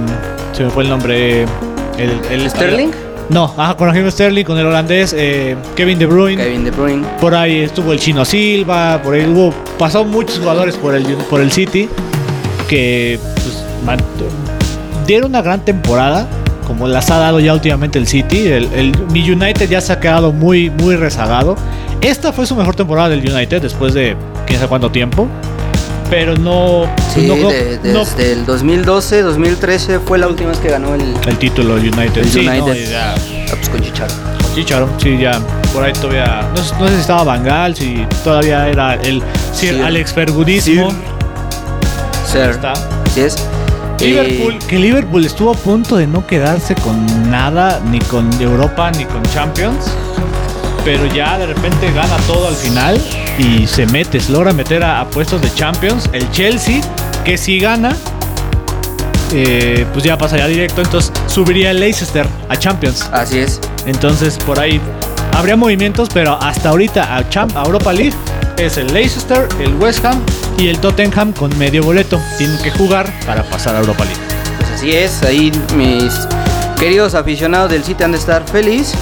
[0.53, 1.43] se me fue el nombre...
[1.97, 2.89] El, el- ¿Sterling?
[3.29, 6.43] No, ajá, con Raheem Sterling, con el holandés eh, Kevin De Bruyne.
[6.43, 7.05] Kevin De Bruyne.
[7.21, 11.39] Por ahí estuvo el Chino Silva, por ahí hubo, pasó muchos jugadores por el, por
[11.41, 11.87] el City
[12.67, 13.99] que pues, man-
[15.05, 16.27] dieron una gran temporada,
[16.65, 18.47] como las ha dado ya últimamente el City.
[18.47, 21.55] El, el- mi United ya se ha quedado muy, muy rezagado.
[22.01, 25.27] Esta fue su mejor temporada del United después de quién sabe cuánto tiempo.
[26.09, 30.69] Pero no, Sí, no, de- no- desde el 2012, 2013 fue la última vez que
[30.69, 32.17] ganó el, el título del United.
[32.23, 32.89] el Sí, no, United.
[32.91, 34.13] ya- Ah, pues con Chicharo.
[34.55, 35.39] Chicharo, sí, ya.
[35.73, 36.47] Por ahí todavía.
[36.55, 39.21] No, sé- si estaba Bangal, si todavía era el
[39.53, 40.89] Sir Sir- Alex Fergudismo.
[42.25, 42.41] Sir.
[42.51, 42.73] Está.
[43.05, 43.35] Así es.
[43.99, 48.89] Liverpool, Eh, que Liverpool estuvo a punto de no quedarse con nada, ni con Europa,
[48.91, 49.85] ni con Champions.
[50.85, 53.01] Pero ya de repente gana todo al final
[53.37, 56.09] y se mete, se logra meter a, a puestos de Champions.
[56.13, 56.81] El Chelsea,
[57.23, 57.95] que si gana,
[59.31, 60.81] eh, pues ya pasaría directo.
[60.81, 63.09] Entonces subiría el Leicester a Champions.
[63.11, 63.59] así es.
[63.85, 64.81] Entonces por ahí
[65.33, 68.15] habría movimientos, pero hasta ahorita a, Champ, a Europa League
[68.57, 70.21] es el Leicester, el West Ham
[70.57, 72.19] y el Tottenham con medio boleto.
[72.37, 74.19] Tienen que jugar para pasar a Europa League.
[74.57, 75.23] Pues así es.
[75.23, 76.13] Ahí mis
[76.77, 78.93] queridos aficionados del City han de estar feliz.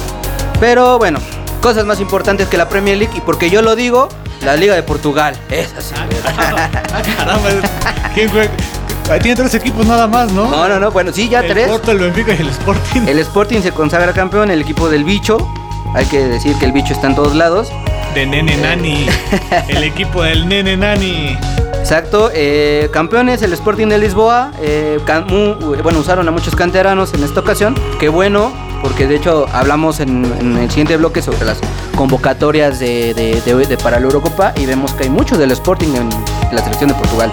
[0.60, 1.20] Pero bueno,
[1.58, 3.12] cosas más importantes que la Premier League.
[3.16, 4.08] Y porque yo lo digo,
[4.44, 5.34] la Liga de Portugal.
[5.50, 5.94] Es así.
[6.24, 6.68] Ah,
[7.16, 7.48] caramba,
[8.14, 8.30] ¿quién?
[9.10, 10.50] Ahí Tiene tres equipos nada más, ¿no?
[10.50, 10.90] No, no, no.
[10.90, 11.68] Bueno, sí, ya el tres.
[11.68, 13.00] Porto, el Benfica y el Sporting.
[13.08, 15.38] El Sporting se consagra campeón, el equipo del bicho.
[15.94, 17.68] Hay que decir que el bicho está en todos lados.
[18.14, 19.06] De Nene Nani.
[19.68, 21.38] el equipo del Nene Nani.
[21.78, 24.50] Exacto, eh, campeones, el Sporting de Lisboa.
[24.60, 27.74] eh, mu- bueno, usaron a muchos canteranos en esta ocasión.
[27.98, 31.58] Qué bueno, porque de hecho hablamos en, en el siguiente bloque sobre las
[31.96, 35.94] convocatorias de, de- de- de- para la Eurocopa y vemos que hay mucho del Sporting
[35.94, 36.08] en
[36.52, 37.32] la selección de Portugal.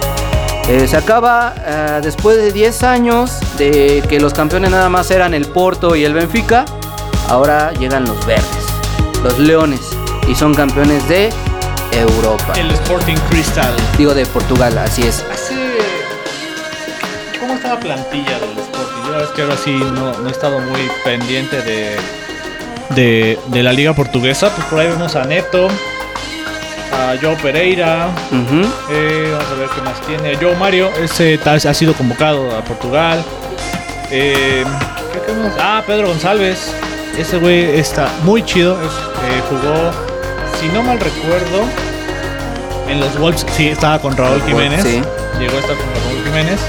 [0.67, 5.33] Eh, se acaba eh, después de 10 años de que los campeones nada más eran
[5.35, 6.65] el Porto y el Benfica.
[7.29, 8.45] Ahora llegan los verdes,
[9.23, 9.81] los leones,
[10.27, 11.29] y son campeones de
[11.91, 12.53] Europa.
[12.55, 13.73] El Sporting Crystal.
[13.97, 15.23] Digo de Portugal, así es.
[17.39, 18.74] ¿Cómo está la plantilla del Sporting?
[19.07, 21.95] Yo es que ahora sí no, no he estado muy pendiente de,
[22.89, 24.49] de, de la liga portuguesa.
[24.55, 25.67] Pues por ahí vemos a Neto,
[26.93, 28.09] a Joe Pereira.
[28.91, 30.35] Eh, vamos a ver qué más tiene.
[30.37, 33.23] Joe Mario, ese tal- ha sido convocado a Portugal.
[34.11, 34.63] Eh,
[35.13, 35.53] ¿qué- qué más?
[35.59, 36.71] Ah, Pedro González.
[37.17, 38.73] Ese güey está muy chido.
[38.81, 39.91] es- eh, jugó,
[40.59, 41.63] si no mal recuerdo,
[42.89, 43.45] en los Wolves.
[43.55, 44.83] Sí, estaba con Raúl Wolves, Jiménez.
[44.83, 45.01] sí.
[45.39, 46.59] Llegó a estar con Raúl Jiménez.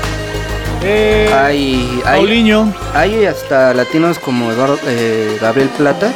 [0.88, 6.12] Eh, Hay, hay, Paulinho, hay hasta latinos como Eduardo, eh, Gabriel Plata.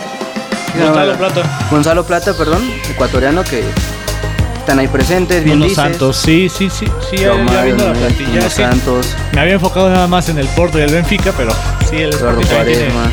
[0.78, 3.64] Gonzalo Plata, Gonzalo Plata, perdón, ecuatoriano que
[4.56, 5.68] están ahí presentes, bien.
[5.74, 6.16] Santos.
[6.18, 6.86] Sí, sí, sí.
[7.10, 7.32] sí ya,
[7.64, 8.48] viendo la plantilla.
[8.48, 11.50] Santos, Me había enfocado nada más en el Porto y el Benfica, pero
[11.88, 13.10] sí, el Eduardo tiene, Cuaresma.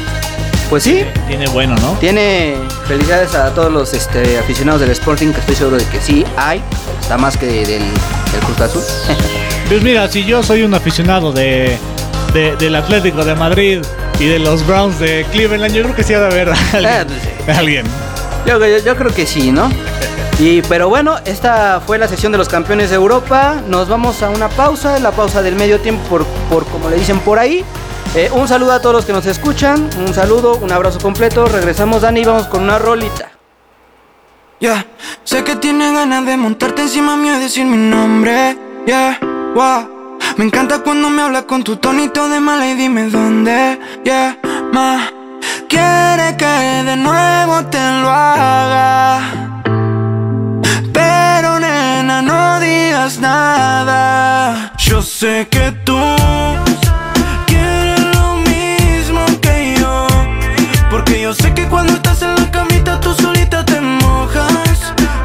[0.69, 1.91] Pues sí, tiene bueno, ¿no?
[1.99, 2.55] tiene
[2.87, 6.61] felicidades a todos los este, aficionados del Sporting, que estoy seguro de que sí hay.
[6.99, 8.83] Está más que del, del Cruz Azul.
[9.67, 11.77] Pues mira, si yo soy un aficionado de,
[12.33, 13.81] de- del Atlético de Madrid
[14.17, 17.05] y de los Browns de Cleveland, yo creo que sí ha de haber Ah, alguien.
[17.07, 17.51] pues sí.
[17.59, 17.85] alguien.
[18.45, 19.69] Yo, yo- yo creo que sí, ¿no?
[20.39, 23.55] Y pero bueno, esta fue la sesión de los campeones de Europa.
[23.67, 27.19] Nos vamos a una pausa, la pausa del medio tiempo, por, por como le dicen
[27.19, 27.65] por ahí.
[28.17, 31.45] Eh, un saludo a todos los que nos escuchan, un saludo, un abrazo completo.
[31.45, 33.29] Regresamos, Dani, y vamos con una rolita.
[34.59, 34.87] Ya,
[35.23, 38.57] sé que tienes ganas de montarte encima mío y decir mi nombre.
[38.87, 39.19] Yeah,
[39.53, 40.17] wow.
[40.35, 43.79] Me encanta cuando me hablas con tu tonito de mala y dime dónde.
[44.03, 44.39] Yeah,
[44.73, 45.11] ma.
[45.69, 49.19] Quiere que de nuevo te lo haga.
[50.91, 54.73] Pero nena, no digas nada.
[54.79, 55.99] Yo sé que tú
[61.77, 64.79] cuando estás en la camita tú solita te mojas.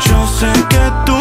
[0.06, 1.18] Yo sé que tú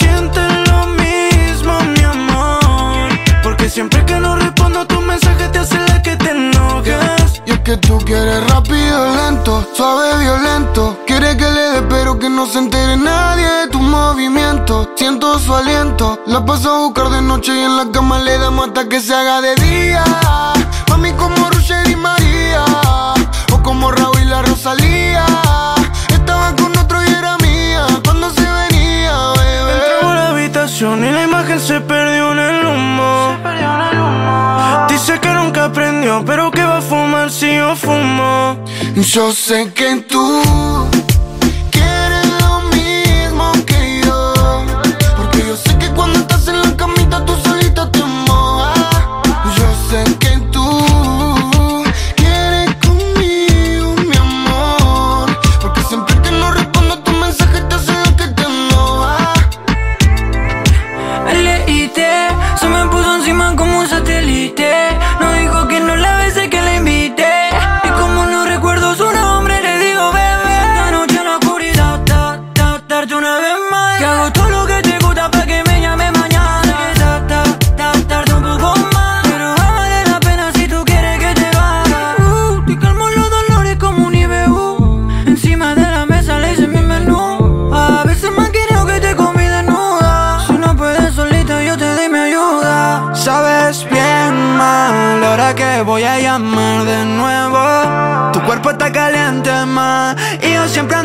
[0.00, 3.08] sientes lo mismo, mi amor.
[3.44, 7.40] Porque siempre que no respondo a tu mensaje te hace la que te enojas.
[7.46, 10.98] Y es que tú quieres rápido, lento, suave, violento.
[11.06, 14.88] Quieres que le dé, pero que no se entere nadie de tus movimientos.
[14.96, 18.66] Siento su aliento, La paso a buscar de noche y en la cama le damos
[18.66, 20.02] hasta que se haga de día.
[20.88, 21.86] Mami como Roger
[23.76, 25.26] como Raúl y la Rosalía.
[26.08, 29.72] Estaba con otro y era mía cuando se venía, bebé.
[29.74, 33.36] Entramos a la habitación y la imagen se perdió en el humo.
[34.88, 38.56] Dice que nunca aprendió, pero que va a fumar si yo fumo.
[38.96, 40.42] Yo sé que tú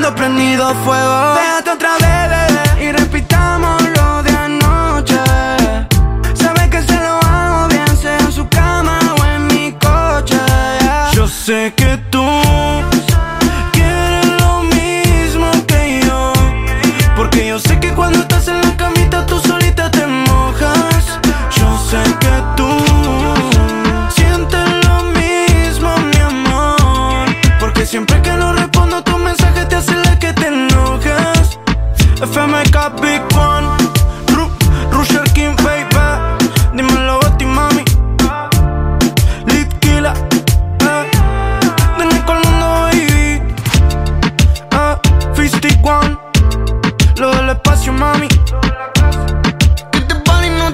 [0.10, 1.36] prendido fuego.
[32.22, 33.66] FMK Big One,
[34.36, 34.46] Ru
[34.92, 36.06] Rusher King, baby.
[36.76, 37.84] Dímelo a ti, mami.
[39.48, 40.14] Litquila,
[40.82, 41.10] eh.
[41.98, 43.42] De Nicole Mundo, baby.
[44.72, 44.96] Eh.
[45.34, 46.16] Fisty One.
[47.18, 48.28] Lo del espacio, mami.
[48.28, 50.72] Que este party no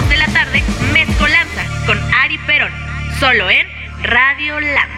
[0.00, 2.70] 2 de la tarde Mezcolanza con Ari Perón,
[3.18, 3.66] solo en
[4.04, 4.92] Radio Land.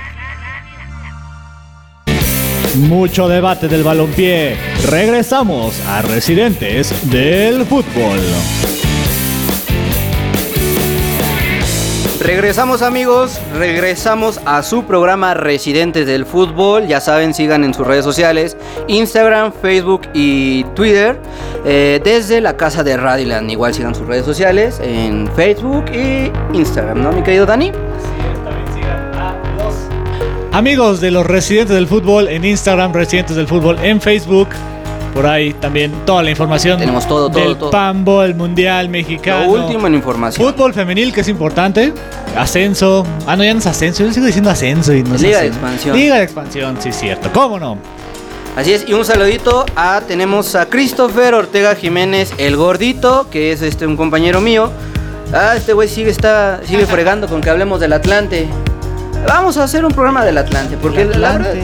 [2.87, 4.59] Mucho debate del balompié.
[4.91, 8.21] Regresamos a Residentes del Fútbol.
[12.21, 16.87] Regresamos amigos, regresamos a su programa Residentes del Fútbol.
[16.87, 21.19] Ya saben, sigan en sus redes sociales, Instagram, Facebook y Twitter.
[21.65, 23.51] eh, desde la casa de Radiland.
[23.51, 27.73] Igual sigan sus redes sociales en Facebook y Instagram, ¿no, mi querido Dani?
[30.53, 34.49] Amigos de los Residentes del Fútbol en Instagram, Residentes del Fútbol en Facebook.
[35.15, 36.79] Por ahí también toda la información.
[36.79, 37.71] Tenemos todo, todo, del todo.
[37.71, 39.57] Pambo, el Mundial Mexicano.
[39.57, 40.53] Lo último en información.
[40.53, 41.93] Fútbol femenil, que es importante.
[42.37, 43.05] Ascenso.
[43.27, 44.05] Ah, no, ya no es ascenso.
[44.05, 45.97] Yo sigo diciendo ascenso y no es Liga de expansión.
[45.97, 47.31] Liga de expansión, sí, cierto.
[47.33, 47.77] ¿Cómo no?
[48.57, 53.63] Así es, y un saludito a tenemos a Christopher Ortega Jiménez, el gordito, que es
[53.63, 54.73] este un compañero mío.
[55.33, 58.49] Ah, este güey sigue está sigue fregando con que hablemos del Atlante.
[59.27, 61.63] Vamos a hacer un programa del Atlante, porque El la Atlante.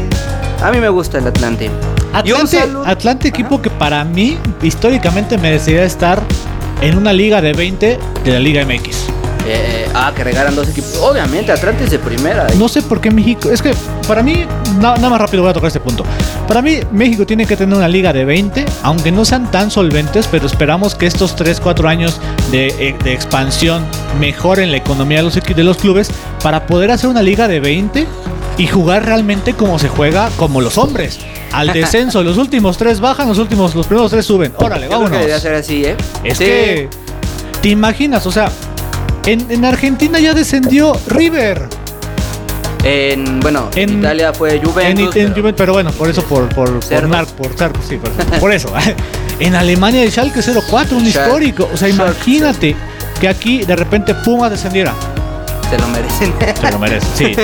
[0.62, 1.70] a mí me gusta el Atlante.
[2.16, 6.22] Atlante, Atlante, equipo que para mí históricamente merecería estar
[6.80, 9.06] en una liga de 20 de la Liga MX.
[9.48, 10.96] Eh, ah, que regalan dos equipos.
[11.00, 12.46] Obviamente, Atlante es de primera.
[12.58, 13.48] No sé por qué México.
[13.50, 13.72] Es que
[14.08, 14.44] para mí,
[14.80, 16.04] na- nada más rápido voy a tocar este punto.
[16.48, 20.26] Para mí, México tiene que tener una liga de 20, aunque no sean tan solventes,
[20.28, 23.84] pero esperamos que estos 3, 4 años de, eh, de expansión
[24.18, 26.10] mejoren la economía de los, equi- de los clubes
[26.42, 28.06] para poder hacer una liga de 20
[28.58, 31.20] y jugar realmente como se juega, como los hombres.
[31.52, 34.52] Al descenso, los últimos tres bajan, los últimos, los primeros tres suben.
[34.58, 35.10] Órale, creo vámonos.
[35.12, 35.96] que debería ser así, ¿eh?
[36.24, 36.44] Es Sí.
[36.44, 36.88] que.
[37.62, 38.26] ¿Te imaginas?
[38.26, 38.50] O sea,
[39.24, 41.66] en, en Argentina ya descendió River.
[42.84, 45.16] En, bueno, en Italia fue En, Juventus.
[45.16, 47.48] en pero- Juventus, pero bueno, por eso, por, por, por, nar- por
[47.88, 48.68] sí, por, por eso.
[49.40, 51.68] en Alemania el Schalke 04, un histórico.
[51.72, 52.76] O sea, imagínate
[53.20, 54.94] que aquí de repente Puma descendiera.
[55.70, 56.32] Se lo merecen.
[56.60, 57.36] Se lo merece, sí.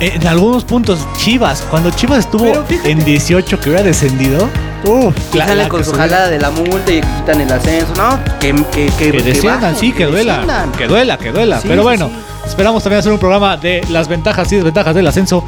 [0.00, 2.52] En algunos puntos, Chivas, cuando Chivas estuvo
[2.84, 4.48] en 18 que hubiera descendido,
[4.84, 7.92] uff, Y salen con su jalada de la multa y quitan el ascenso.
[7.96, 10.38] No, que, que, que, Que desciendan, sí, que duela.
[10.38, 10.72] desciendan.
[10.72, 11.60] Que duela, que duela.
[11.60, 12.48] Sí, Pero bueno, sí.
[12.48, 15.44] esperamos también hacer un programa de las ventajas y desventajas del ascenso.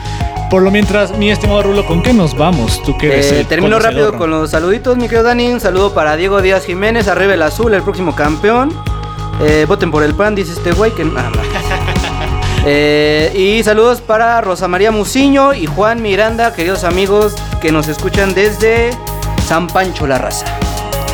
[0.50, 2.80] Por lo mientras, mi estimado Rulo, ¿con qué nos vamos?
[2.84, 4.04] Tú que eres Eh, termino conocedor.
[4.04, 5.48] rápido con los saluditos, mi querido Dani.
[5.48, 8.70] Un saludo para Diego Díaz Jiménez, arriba el azul, el próximo campeón.
[9.42, 11.04] Eh, voten por el PAN, dice este güey que...
[11.04, 11.20] no.
[12.66, 18.32] Eh, y saludos para Rosa María Muciño y Juan Miranda, queridos amigos que nos escuchan
[18.32, 18.90] desde
[19.46, 20.46] San Pancho La Raza.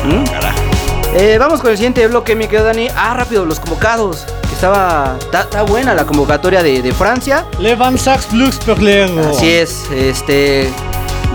[0.05, 0.23] ¿Mm?
[1.13, 2.87] Eh, vamos con el siguiente bloque, mi querido Dani.
[2.95, 4.25] Ah, rápido, los convocados.
[4.47, 5.17] Que estaba...
[5.19, 7.45] Está buena la convocatoria de, de Francia.
[7.59, 8.57] Le Van Sachs Flux.
[9.29, 10.69] Así es, este.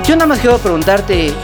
[0.07, 1.35] Yo nada más quiero preguntarte.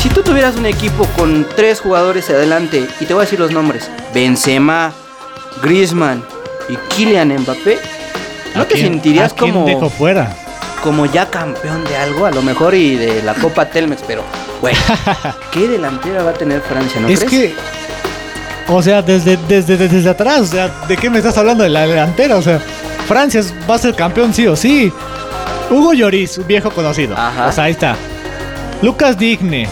[0.00, 3.50] Si tú tuvieras un equipo con tres jugadores adelante, y te voy a decir los
[3.50, 4.92] nombres: Benzema,
[5.60, 6.24] Griezmann
[6.70, 7.78] y Kylian Mbappé,
[8.54, 10.34] ¿no ¿A te quién- sentirías a quién como, dejo fuera?
[10.82, 12.24] como ya campeón de algo?
[12.26, 14.22] A lo mejor y de la Copa Telmex, pero,
[14.60, 14.74] güey,
[15.52, 17.30] ¿qué delantera va a tener Francia, no es crees?
[17.30, 17.54] que.
[18.72, 21.64] O sea, desde, desde, desde, atrás, o sea, ¿de qué me estás hablando?
[21.64, 22.60] De la delantera, o sea,
[23.08, 24.92] Francia va a ser campeón sí o sí.
[25.70, 27.16] Hugo Lloris, un viejo conocido.
[27.16, 27.46] Ajá.
[27.48, 27.96] O sea, ahí está.
[28.82, 29.68] Lucas Digne.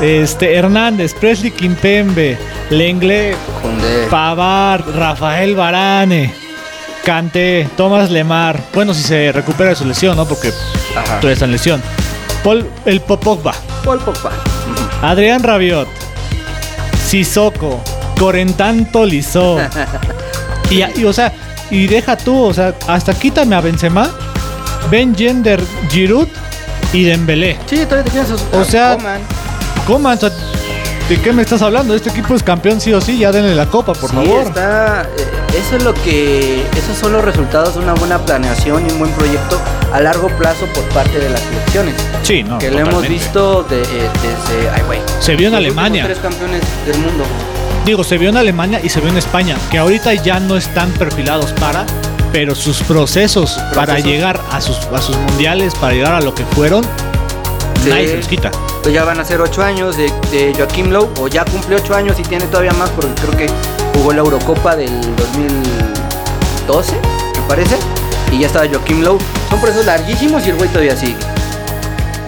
[0.00, 2.38] Este, Hernández, Presley Kimpembe,
[2.70, 4.06] Lenglet, Koundé.
[4.08, 6.32] Pavard, Rafael Varane,
[7.04, 8.60] Kanté, Thomas Lemar.
[8.72, 10.24] Bueno, si se recupera de su lesión, ¿no?
[10.26, 10.52] Porque
[10.94, 11.82] todavía está en lesión.
[12.44, 13.52] Paul, el Popogba.
[13.84, 14.30] Paul Pogba.
[15.02, 15.88] Adrián Rabiot,
[17.06, 17.80] Sissoko,
[18.18, 19.58] Corentán Tolizó.
[20.70, 21.32] y, y, o sea,
[21.70, 24.08] y deja tú, o sea, hasta quítame a Benzema,
[24.90, 26.28] Ben Yender, Giroud
[26.92, 27.58] y Dembélé.
[27.66, 28.96] Sí, todavía te tienes O sea-
[29.86, 30.18] Coman.
[30.18, 30.30] Sea,
[31.10, 31.92] ¿De qué me estás hablando?
[31.96, 34.42] Este equipo es campeón sí o sí, ya denle la copa, por Sí, favor.
[34.46, 38.92] está, eh, eso es lo que, esos son los resultados de una buena planeación y
[38.92, 39.60] un buen proyecto
[39.92, 41.94] a largo plazo por parte de las selecciones.
[42.22, 42.58] Sí, no.
[42.58, 43.86] que lo hemos visto de, eh,
[44.22, 46.04] desde, ay güey, Se vio en los Alemania.
[46.04, 47.24] tres campeones del mundo.
[47.84, 50.92] Digo, se vio en Alemania y se vio en España, que ahorita ya no están
[50.92, 51.86] perfilados para,
[52.30, 54.04] pero sus procesos, para Procesos.
[54.04, 56.84] llegar a sus, a sus mundiales, para llegar a lo que fueron,
[57.82, 57.88] Sí.
[57.90, 58.50] nadie se los quita.
[58.82, 61.94] Pues ya van a ser ocho años de, de Joaquim Lowe, o ya cumplió ocho
[61.94, 63.46] años y tiene todavía más, porque creo que
[63.94, 66.92] jugó la Eurocopa del 2012,
[67.34, 67.76] me parece,
[68.32, 69.18] y ya estaba Joaquim Lowe.
[69.48, 71.16] Son procesos larguísimos y el güey todavía sigue.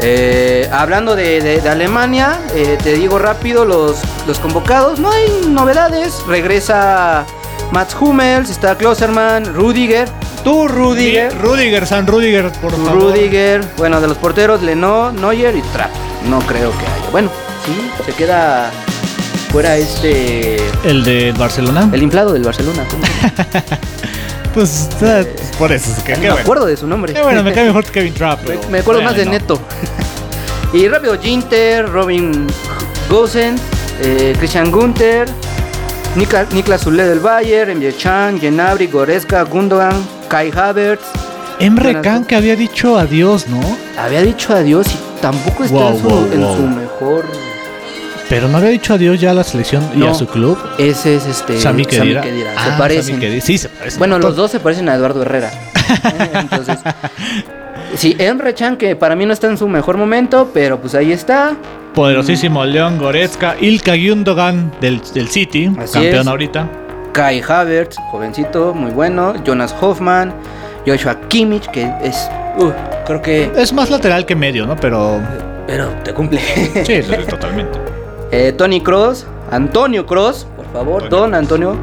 [0.01, 3.97] Eh, hablando de, de- de Alemania, eh, te digo rápido los,
[4.27, 7.25] los convocados, no hay novedades, regresa
[7.71, 10.09] Mats Hummels, está Klosterman, Rudiger,
[10.43, 11.37] tú Rudiger.
[11.41, 13.13] Rudiger, San Rudiger, por favor.
[13.13, 15.91] Rudiger, bueno, de los porteros, Leno, Neuer y Trapp.
[16.29, 17.11] No creo que haya.
[17.11, 17.31] Bueno,
[17.65, 17.73] sí,
[18.05, 18.71] se queda
[19.51, 20.57] fuera este.
[20.85, 21.89] El de Barcelona.
[21.93, 22.85] El inflado del Barcelona.
[22.91, 23.65] ¿cómo se llama?
[24.55, 25.91] Pues eh, por eso.
[25.97, 26.35] es que, me bueno.
[26.35, 27.15] acuerdo de su nombre.
[27.15, 28.41] Qué bueno, me cae mejor que Kevin Trapp.
[28.43, 29.31] Me, pero me acuerdo más de no.
[29.31, 29.59] Neto.
[30.75, 32.47] y rápido, Ginter, Robin
[33.09, 33.57] Gosen,
[34.03, 35.27] eh, Christian Gunther,
[36.53, 39.95] Niklas Zule del Bayern, Emre Chan, Genabri, Goretzka, Gundogan,
[40.33, 41.05] Kai Havertz.
[41.61, 43.61] Emre Can que había dicho adiós, ¿no?
[43.99, 46.57] Había dicho adiós y tampoco está Wow, en, su, wow, en wow.
[46.57, 47.25] su mejor.
[48.31, 50.57] Pero no había dicho adiós ya a la selección y a su club.
[50.79, 51.61] Ese es este.
[51.61, 52.23] Sami Khedira.
[52.23, 53.17] Se Ah, parecen.
[53.17, 53.45] Sami Khedira.
[53.45, 53.99] Sí, se parecen.
[53.99, 55.51] Bueno, los dos se parecen a Eduardo Herrera.
[56.35, 56.79] Entonces,
[57.95, 61.13] sí, Emre Chan, que para mí no está en su mejor momento, pero pues ahí
[61.13, 61.57] está.
[61.95, 66.27] Poderosísimo León Goretzka, Ilka Gundogan del, del City, Así campeón es.
[66.27, 66.69] ahorita.
[67.13, 69.35] Kai Havertz, jovencito, muy bueno.
[69.45, 70.33] Jonas Hoffman,
[70.87, 72.31] Joshua Kimmich, que es.
[72.59, 72.71] uh,
[73.07, 73.53] creo que.
[73.57, 74.77] Es más lateral que medio, ¿no?
[74.77, 75.21] Pero
[75.67, 76.41] Pero te cumple.
[76.85, 77.79] sí, totalmente.
[78.35, 81.35] Eh, Tony Cross, Antonio Cross, por favor, Antonio Don.
[81.35, 81.77] Antonio.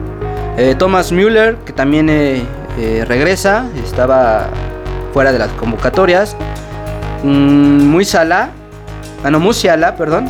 [0.58, 2.44] Eh, Thomas Müller, que también eh,
[3.08, 4.48] regresa, estaba
[5.14, 6.36] fuera de las convocatorias.
[7.22, 8.50] Mm, muy Sala,
[9.24, 10.26] ah no, Musiala, perdón.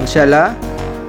[0.00, 0.56] Musiala,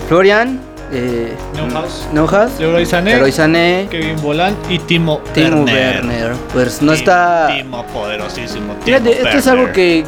[0.07, 0.59] Florian,
[0.91, 2.07] eh, Neuhaus.
[2.13, 6.05] Neuhaus, Leroy Sané, Leroy Sané, Kevin Volán y Timo, Timo Werner.
[6.05, 6.33] Werner.
[6.53, 7.49] Pues no está.
[7.55, 8.73] Timo poderosísimo.
[8.73, 10.03] Timo Fíjate, esto es algo que,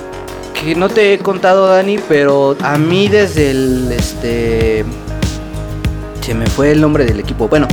[0.53, 4.85] que no te he contado, Dani, pero a mí desde el este
[6.21, 7.47] se me fue el nombre del equipo.
[7.47, 7.67] Bueno,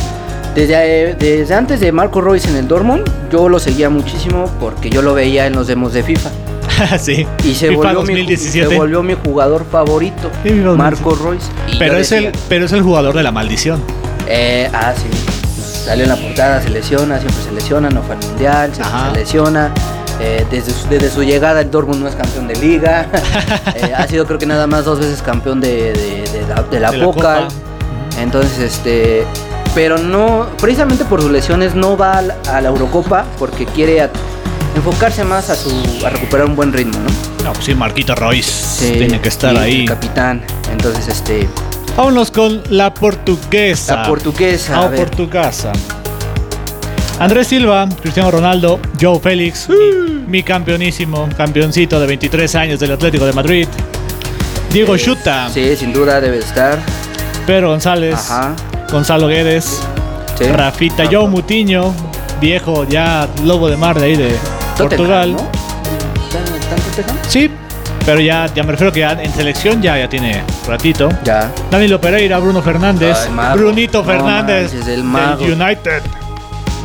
[0.55, 4.91] desde, eh, desde antes de Marco Royce en el Dortmund, yo lo seguía muchísimo porque
[4.91, 6.31] yo lo veía en los demos de FIFA
[6.99, 7.27] sí.
[7.45, 8.69] y se, FIFA volvió mi, 2017.
[8.69, 11.47] se volvió mi jugador favorito, Sí, Marco Royce.
[11.79, 13.83] Pero es, el, pero es el jugador de la maldición.
[14.27, 15.09] eh, ah, sí.
[15.85, 18.83] Salió en la portada, se lesiona, siempre se lesiona, no fue al mundial, se,
[19.19, 19.73] lesiona.
[20.21, 23.07] Eh, desde, su, desde su llegada el Dortmund no es campeón de liga.
[23.75, 26.81] Eh, ha sido creo que nada más dos veces campeón de, de- de la, de
[26.81, 27.45] la De la Pokal.
[27.45, 27.55] Copa.
[28.21, 29.25] Entonces, este...
[29.75, 34.03] Pero no, precisamente por sus lesiones no va a la, a la Eurocopa porque quiere
[34.03, 34.11] a-
[34.81, 35.71] enfocarse más a su
[36.05, 37.45] a recuperar un buen ritmo, ¿no?
[37.45, 39.81] No, pues sí, Marquito Royce Sí, tiene que estar ahí.
[39.83, 40.43] el capitán.
[40.73, 41.49] Entonces, este...
[41.97, 43.97] Vámonos con la portuguesa.
[43.97, 44.77] La portuguesa.
[44.79, 45.01] a La ver.
[45.01, 45.73] portuguesa.
[47.19, 53.27] Andrés Silva, Cristiano Ronaldo, Joe Félix, mi, mi campeonísimo, campeoncito de 23 años del Atlético
[53.27, 53.69] de Madrid.
[54.73, 56.79] Diego Eh, Schuta, Sí, sin duda debe estar.
[57.47, 58.55] Pedro González, Ajá.
[58.91, 59.81] Gonzalo Guedes,
[60.39, 60.45] Sí.
[60.45, 61.93] Rafita, Joe Mutiño,
[62.41, 64.31] viejo ya lobo de mar de ahí de
[64.83, 65.37] Portugal.
[65.37, 65.47] Tottenham,
[67.07, 67.31] ¿no?
[67.31, 67.51] Sí,
[68.07, 71.09] pero ya, ya me refiero que ya en selección ya, ya tiene ratito.
[71.25, 71.51] Ya.
[71.71, 73.59] Danilo Pereira, Bruno Fernández, Ay.
[73.59, 74.73] Brunito No Fernández
[75.03, 75.45] mago.
[75.45, 76.03] del United,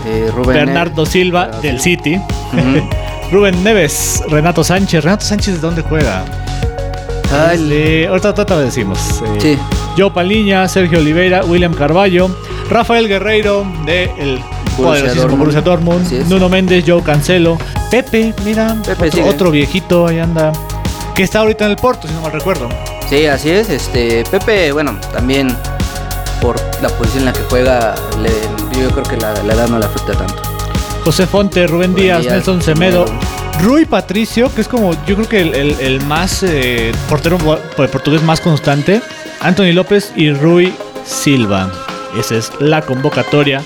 [0.07, 1.79] Eh, Rubén Bernardo Silva del.
[1.79, 2.19] City.
[3.31, 5.03] Rubén Neves, Renato Sánchez.
[5.03, 6.23] Renato Sánchez, ¿de dónde juega?
[7.33, 8.99] Ay, Es de- ahorita, ahorita decimos.
[9.25, 9.57] eh, Sí.
[9.97, 12.29] Joe Paliña, Sergio Oliveira, William Carballo,
[12.69, 14.39] Rafael Guerreiro de el
[14.83, 15.39] poderosísimo Dortmund.
[15.39, 16.29] Borussia Dortmund.
[16.29, 17.57] Nuno Méndez, Joe Cancelo,
[17.91, 20.51] Pepe, mira, Pepe otro, viejito ahí anda,
[21.13, 22.67] que está ahorita en el Porto, si no mal recuerdo.
[23.09, 23.69] Sí, así es.
[23.69, 25.55] Este, Pepe, bueno, también
[26.41, 29.79] por la posición en la que juega, le- yo creo que la, la edad no
[29.79, 30.41] le afecta tanto.
[31.03, 33.05] José Fonte, Rubén Rubén Díaz, Díaz, Nelson Semedo.
[33.61, 37.57] Rui Patricio, que es como yo creo que el, el- el más eh, portero po-
[37.87, 39.01] portugués más constante,
[39.39, 40.73] Anthony López y Rui
[41.05, 41.71] Silva.
[42.19, 43.61] Esa es la convocatoria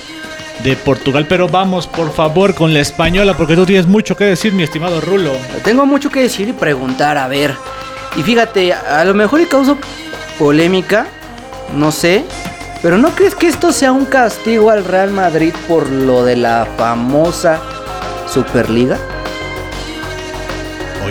[0.64, 1.26] de Portugal.
[1.28, 5.02] Pero vamos, por favor, con la española, porque tú tienes mucho que decir, mi estimado
[5.02, 5.32] Rulo.
[5.64, 7.56] Tengo mucho que decir y preguntar, a ver.
[8.16, 9.78] Y fíjate, a lo mejor y causo
[10.38, 11.08] polémica,
[11.76, 12.24] no sé.
[12.82, 16.66] Pero ¿no crees que esto sea un castigo al Real Madrid por lo de la
[16.78, 17.60] famosa
[18.32, 18.98] Superliga?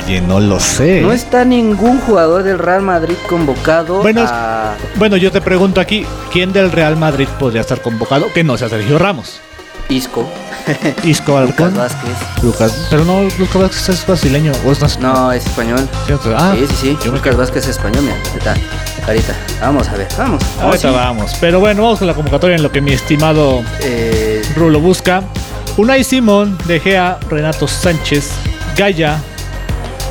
[0.05, 1.01] Oye, no lo sé.
[1.01, 4.75] No está ningún jugador del Real Madrid convocado Bueno, a...
[4.97, 8.33] Bueno, yo te pregunto aquí, ¿quién del Real Madrid podría estar convocado?
[8.33, 9.41] Que no sea Sergio Ramos.
[9.89, 10.29] Isco,
[11.05, 11.75] Isco Lucas Alcón.
[11.77, 12.43] Vázquez.
[12.43, 12.87] Lucas.
[12.91, 14.53] Pero no, Lucas Vázquez es brasileño.
[14.67, 15.13] ¿o es nacional?
[15.15, 15.89] No, es español.
[16.05, 16.35] ¿Cierto?
[16.37, 16.99] Ah, sí, sí, sí.
[17.05, 18.17] yo me Lucas Vázquez es español, mira.
[18.37, 18.55] Está,
[19.07, 19.35] carita.
[19.63, 20.43] Vamos a ver, vamos.
[20.61, 20.95] Ahorita sí.
[20.95, 21.33] vamos.
[21.41, 25.23] Pero bueno, vamos con la convocatoria en lo que mi estimado Eh, Rulo busca.
[25.79, 28.31] Unai Simón, De Gea, Renato Sánchez,
[28.77, 29.19] Gaya,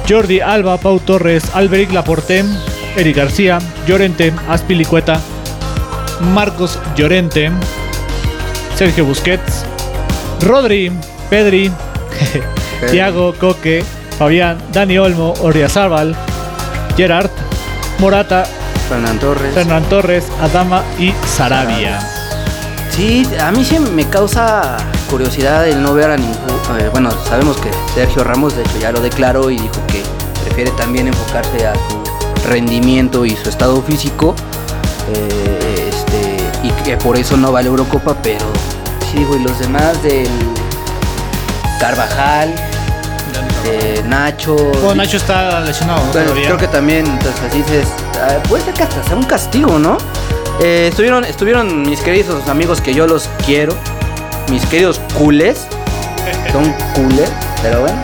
[0.07, 2.43] Jordi Alba, Pau Torres, Alberic Laporte,
[2.95, 5.19] Eric García, Llorente, Aspilicueta,
[6.33, 7.51] Marcos Llorente,
[8.75, 9.65] Sergio Busquets,
[10.41, 10.91] Rodri,
[11.29, 11.71] Pedri.
[12.91, 13.83] Thiago, Coque,
[14.17, 16.15] Fabián, Dani Olmo, Oriazábal,
[16.95, 17.29] Gerard,
[17.99, 18.45] Morata,
[18.87, 19.53] Fernán Torres.
[19.53, 21.99] Fernán Torres, Adama y Sarabia.
[22.91, 24.77] Sí, a mí sí me causa
[25.09, 26.35] curiosidad el no ver a ningún.
[26.79, 30.03] eh, bueno, sabemos que Sergio Ramos, de hecho, ya lo declaró y dijo que
[30.43, 34.35] prefiere también enfocarse a su rendimiento y su estado físico.
[35.13, 36.37] eh, este,
[36.67, 38.45] y que por eso no va a la Eurocopa, pero
[39.11, 40.27] sí, digo, y los demás del
[41.79, 42.53] Carvajal,
[43.63, 44.55] de Nacho.
[44.55, 46.11] Bueno, Nacho está lesionado, ¿no?
[46.11, 46.45] Bueno, Todavía.
[46.47, 47.87] creo que también, entonces así dices,
[48.21, 49.97] ah, puede ser que hasta sea un castigo, ¿no?
[50.61, 53.73] Eh, estuvieron, estuvieron mis queridos amigos que yo los quiero,
[54.49, 55.67] mis queridos culés,
[56.51, 57.29] son culés,
[57.61, 57.97] pero bueno,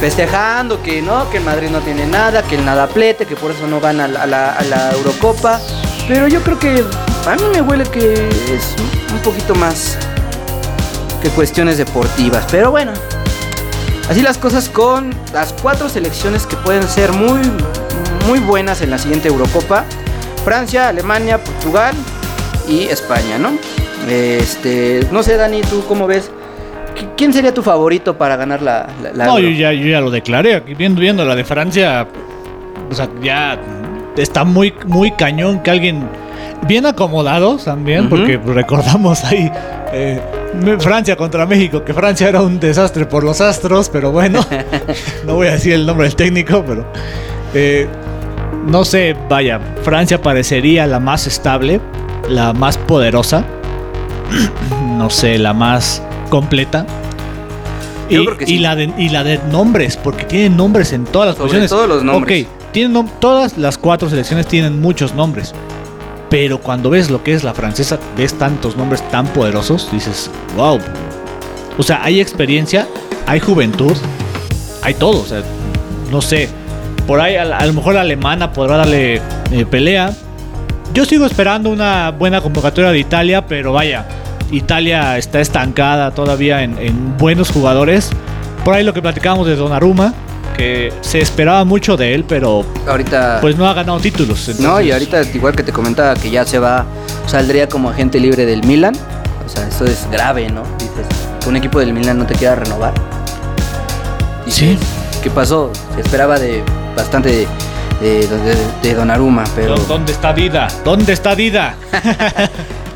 [0.00, 3.66] festejando que no, que el Madrid no tiene nada, que el nadaplete, que por eso
[3.66, 5.60] no gana a la- a la Eurocopa,
[6.06, 6.84] pero yo creo que
[7.26, 8.74] a mí me huele que es
[9.12, 9.96] un poquito más
[11.22, 12.92] que cuestiones deportivas, pero bueno,
[14.10, 17.40] Así las cosas con las cuatro selecciones que pueden ser muy,
[18.26, 19.84] muy buenas en la siguiente Eurocopa.
[20.46, 21.92] Francia, Alemania, Portugal
[22.66, 23.50] y España, ¿no?
[24.08, 26.30] Este, no sé, Dani, ¿tú cómo ves?
[26.96, 30.00] ¿Qui- ¿Quién sería tu favorito para ganar la, la, la No, yo ya, yo ya
[30.00, 30.54] lo declaré.
[30.56, 32.06] Aquí viendo, viendo la de Francia,
[32.90, 33.58] o sea, ya
[34.16, 36.08] está muy, muy cañón que alguien.
[36.66, 38.16] Bien acomodados también, Ujú.
[38.16, 39.48] porque recordamos ahí
[39.92, 40.20] eh,
[40.80, 44.44] Francia contra México, que Francia era un desastre por los astros, pero bueno,
[45.26, 46.84] no voy a decir el nombre del técnico, pero
[47.54, 47.86] eh,
[48.66, 51.80] no sé, vaya, Francia parecería la más estable,
[52.28, 53.44] la más poderosa,
[54.96, 56.86] no sé, la más completa.
[58.10, 58.58] Yo y, creo que y sí.
[58.58, 61.70] la de, y la de nombres, porque tienen nombres en todas las Sobre posiciones.
[61.70, 62.46] todo los nombres.
[62.46, 65.54] Ok, tienen nom- todas las cuatro selecciones tienen muchos nombres.
[66.30, 70.78] Pero cuando ves lo que es la francesa, ves tantos nombres tan poderosos, dices, wow.
[71.78, 72.86] O sea, hay experiencia,
[73.26, 73.96] hay juventud,
[74.82, 75.22] hay todo.
[75.22, 75.42] O sea,
[76.10, 76.48] no sé.
[77.06, 80.12] Por ahí a, a lo mejor la alemana podrá darle eh, pelea.
[80.94, 84.06] Yo sigo esperando una buena convocatoria de Italia, pero vaya,
[84.50, 88.10] Italia está estancada todavía en, en buenos jugadores.
[88.64, 90.12] Por ahí lo que platicábamos de Donnarumma,
[90.56, 93.38] que se esperaba mucho de él, pero Ahorita...
[93.40, 94.58] pues no ha ganado títulos.
[94.60, 96.84] no, y ahorita igual que te comentaba que ya se va,
[97.26, 98.94] saldría como agente libre del Milan.
[99.46, 100.62] O sea, eso es grave, ¿no?
[100.78, 101.06] Dices,
[101.40, 102.92] que un equipo del Milan no te quiera renovar.
[104.46, 104.76] Sí.
[105.22, 105.70] ¿Qué pasó?
[105.94, 106.62] Se esperaba de
[106.96, 107.46] bastante
[108.00, 109.76] de, de, de, Donnarumma, pero...
[109.76, 110.68] ¿Dó- ¿Dónde está Dida?
[110.84, 111.74] ¿Dónde está Dida?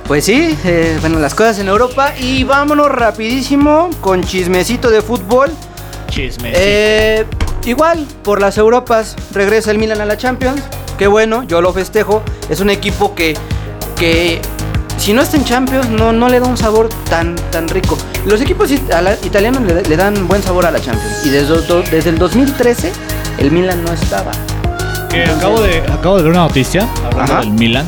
[0.06, 2.12] Pues sí, eh, bueno, las cosas en Europa.
[2.18, 5.50] Y vámonos rapidísimo con chismecito de fútbol.
[6.10, 6.52] Chisme.
[6.54, 7.24] Eh,
[7.64, 10.60] igual, por las Europas, regresa el Milan a la Champions.
[10.98, 12.22] Qué bueno, yo lo festejo.
[12.50, 13.34] Es un equipo que,
[13.96, 14.40] que
[14.98, 17.96] si no está en Champions, no, no le da un sabor tan, tan rico.
[18.26, 21.24] Los equipos italianos le, le dan buen sabor a la Champions.
[21.24, 21.54] Y desde,
[21.90, 22.92] desde el 2013,
[23.38, 24.32] el Milan no estaba.
[25.36, 27.40] Acabo de, acabo de ver una noticia hablando Ajá.
[27.40, 27.86] del Milan.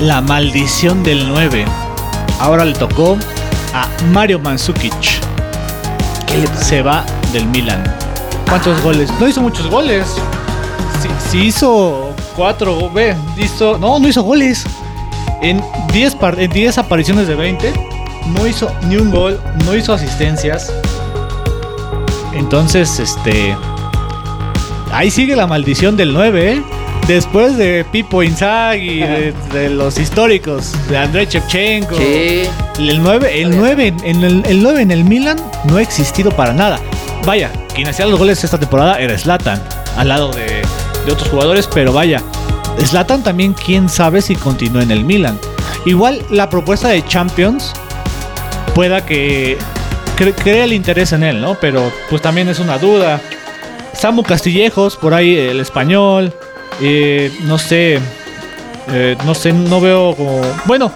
[0.00, 1.64] La maldición del 9.
[2.38, 3.16] Ahora le tocó
[3.72, 4.92] a Mario Mandzukic.
[6.26, 6.48] ¿Qué le?
[6.62, 7.82] Se va del Milan.
[8.48, 9.10] ¿Cuántos goles?
[9.18, 10.06] No hizo muchos goles.
[11.30, 12.90] Sí hizo cuatro.
[12.90, 13.78] Ve, hizo.
[13.78, 14.64] No, no hizo goles.
[15.40, 17.72] En 10 par- en 10 apariciones de 20,
[18.34, 20.72] no hizo ni un gol, no hizo asistencias.
[22.34, 23.56] Entonces, este.
[24.96, 26.62] Ahí sigue la maldición del 9, ¿eh?
[27.06, 31.96] Después de Pipo Inzaghi, de, de los históricos, de Andrei Shevchenko.
[31.96, 32.44] Sí.
[32.78, 36.52] El 9, el 9 en el, el 9 en el Milan no ha existido para
[36.52, 36.80] nada.
[37.26, 39.62] Vaya, quien hacía los goles esta temporada era Zlatan,
[39.96, 40.46] al lado de,
[41.04, 42.22] de otros jugadores, pero vaya,
[42.82, 45.38] Zlatan también quién sabe si continúa en el Milan.
[45.84, 47.72] Igual la propuesta de Champions
[48.74, 49.58] pueda que
[50.18, 51.54] cre- cree el interés en él, ¿no?
[51.60, 53.20] Pero pues también es una duda.
[53.98, 56.32] Samu Castillejos, por ahí el español,
[56.80, 57.98] eh, no sé,
[58.92, 60.40] eh, no sé, no veo como...
[60.66, 60.92] Bueno,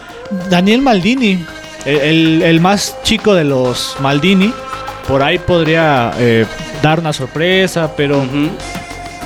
[0.49, 1.45] Daniel Maldini,
[1.87, 4.53] el, el- más chico de los Maldini,
[5.09, 6.45] por ahí podría eh,
[6.83, 8.23] dar una sorpresa, pero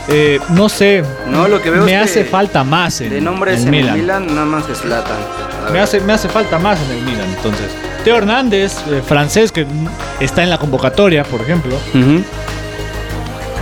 [0.09, 3.21] eh, no sé, No, lo que veo me es que hace falta más en, De
[3.21, 3.95] nombres en en, Milan.
[3.97, 5.17] el Milan, nada más es Latan.
[5.73, 7.67] Me hace, me hace falta más en el Milan, entonces.
[8.05, 9.67] Teo Hernández, eh, francés, que
[10.21, 11.75] está en la convocatoria, por ejemplo.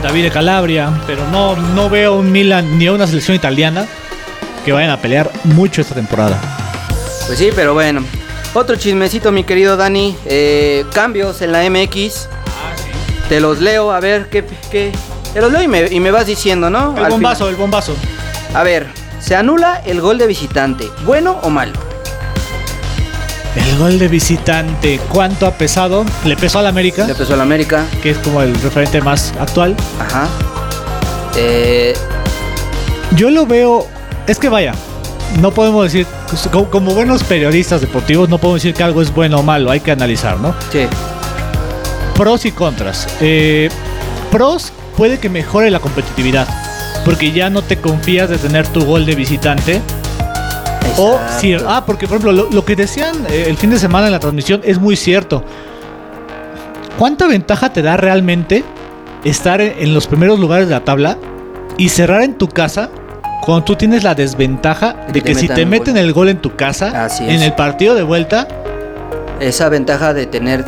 [0.02, 3.86] David de Calabria, pero no, no veo un Milan ni a una selección italiana
[4.64, 6.40] que vayan a pelear mucho esta temporada.
[7.26, 8.04] Pues sí, pero bueno.
[8.54, 10.16] Otro chismecito, mi querido Dani.
[10.26, 12.28] Eh, cambios en la MX.
[13.28, 14.44] Te los leo, a ver qué.
[14.70, 14.92] qué-
[15.32, 16.94] Te los leo y me, y me vas diciendo, ¿no?
[16.98, 17.94] El Al bombazo, el bombazo.
[18.54, 18.86] A ver,
[19.20, 20.90] se anula el gol de visitante.
[21.06, 21.72] ¿Bueno o malo?
[23.72, 26.04] El gol de visitante, ¿cuánto ha pesado?
[26.24, 27.84] Le pesó al América, Le empezó el América.
[28.02, 29.74] que es como el referente más actual.
[29.98, 30.28] Ajá.
[31.36, 31.94] Eh,
[33.16, 33.86] Yo lo veo,
[34.26, 34.74] es que vaya,
[35.40, 39.12] no podemos decir, pues, como, como buenos periodistas deportivos, no podemos decir que algo es
[39.12, 40.54] bueno o malo, hay que analizar, ¿no?
[40.70, 40.86] sí.
[42.14, 43.08] Pros y contras.
[43.22, 43.70] Eh,
[44.30, 46.46] pros puede que mejore la competitividad,
[47.06, 49.80] porque ya no te confías de tener tu gol de visitante.
[50.98, 54.06] O si, ah, porque por ejemplo, lo, lo que decían eh, el fin de semana
[54.06, 55.42] en la transmisión es muy cierto.
[56.98, 58.64] ¿Cuánta ventaja te da realmente
[59.24, 61.16] estar en, en los primeros lugares de la tabla
[61.76, 62.90] y cerrar en tu casa
[63.42, 66.04] cuando tú tienes la desventaja De que si te meten gol.
[66.04, 68.46] el gol en tu casa, Así en el partido de vuelta,
[69.40, 70.64] Esa ventaja de tener.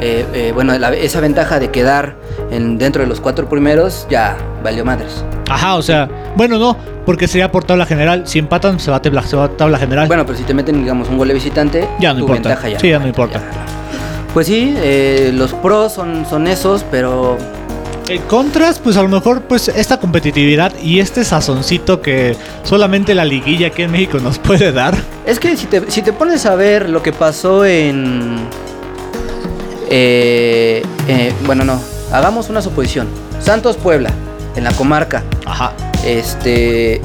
[0.00, 2.16] eh, eh, bueno, la- esa ventaja de quedar
[2.50, 5.24] en, dentro de los cuatro primeros ya valió madres.
[5.50, 8.22] Ajá, o sea, bueno, no, porque sería por tabla general.
[8.26, 10.06] Si empatan, se va a tabla, se va a tabla general.
[10.06, 12.48] Bueno, pero si te meten, digamos, un gol de visitante, Ya no tu importa.
[12.48, 12.78] ventaja ya.
[12.80, 13.40] Sí, ya no importa.
[14.32, 17.36] Pues sí, eh, los pros son, son esos, pero
[18.08, 23.24] En contras, pues a lo mejor pues esta competitividad y este sazoncito que solamente la
[23.24, 24.94] liguilla aquí en México nos puede dar.
[25.26, 28.36] es que si te, si te pones a ver lo que pasó en...
[29.90, 31.80] eh, eh, bueno, no,
[32.12, 33.08] hagamos una suposición.
[33.40, 34.10] Santos Puebla,
[34.54, 35.72] en la comarca, Ajá.
[36.04, 37.00] este...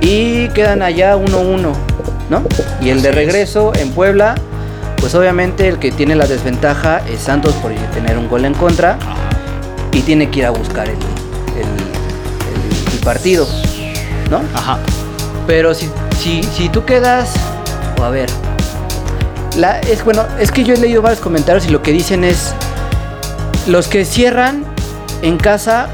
[0.00, 1.72] Y quedan allá 1-1,
[2.28, 2.42] ¿no?
[2.80, 3.14] Y el de es.
[3.14, 4.34] regreso en Puebla,
[4.96, 8.98] pues obviamente el que tiene la desventaja es Santos por tener un gol en contra.
[9.92, 13.46] y tiene que ir a buscar el, el- el- el partido,
[14.30, 14.40] ¿no?
[14.54, 14.78] Ajá.
[15.46, 15.88] Pero si,
[16.18, 17.34] si, si tú quedas,
[18.00, 18.28] o a ver,
[19.56, 22.54] la, es bueno, es que yo he leído varios comentarios y lo que dicen es,
[23.66, 24.64] los que cierran
[25.20, 25.88] en casa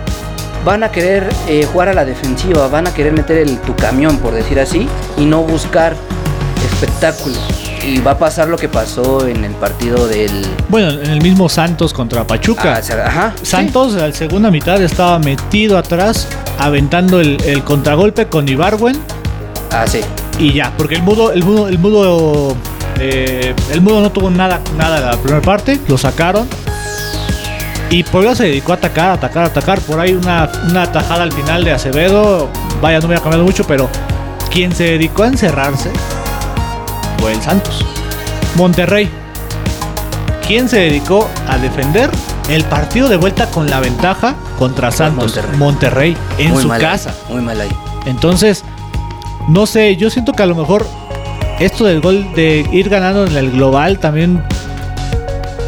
[0.65, 4.19] van a querer eh, jugar a la defensiva, van a querer meter el, tu camión,
[4.19, 5.95] por decir así, y no buscar
[6.73, 7.37] espectáculo.
[7.85, 10.45] Y va a pasar lo que pasó en el partido del...
[10.69, 12.75] Bueno, en el mismo Santos contra Pachuca.
[12.77, 13.35] Ah, o sea, ajá.
[13.43, 16.29] Santos en la segunda mitad estaba metido atrás,
[16.59, 18.99] aventando el, el contragolpe con Ibarwen
[19.71, 20.01] Ah, sí.
[20.39, 22.57] y ya, porque el mudo, el mudo, el mudo,
[22.99, 26.47] eh, el mudo no tuvo nada, nada en la primera parte, lo sacaron.
[27.91, 29.81] Y Puebla se dedicó a atacar, atacar, atacar.
[29.81, 32.49] Por ahí una, una tajada al final de Acevedo.
[32.83, 33.89] Vaya, no me ha cambiado mucho, pero
[34.51, 35.91] quien se dedicó a encerrarse
[37.19, 37.85] fue el Santos.
[38.57, 39.09] Monterrey.
[40.47, 42.11] ¿Quién se dedicó a defender
[42.49, 45.35] el partido de vuelta con la ventaja contra Santos?
[45.35, 45.59] Monterrey.
[45.59, 47.15] Monterrey, en Muy su mal casa.
[47.29, 47.71] Muy mal ahí.
[48.07, 48.65] Entonces,
[49.49, 50.87] no sé, yo siento que a lo mejor
[51.59, 54.43] esto del gol de ir ganando en el global también,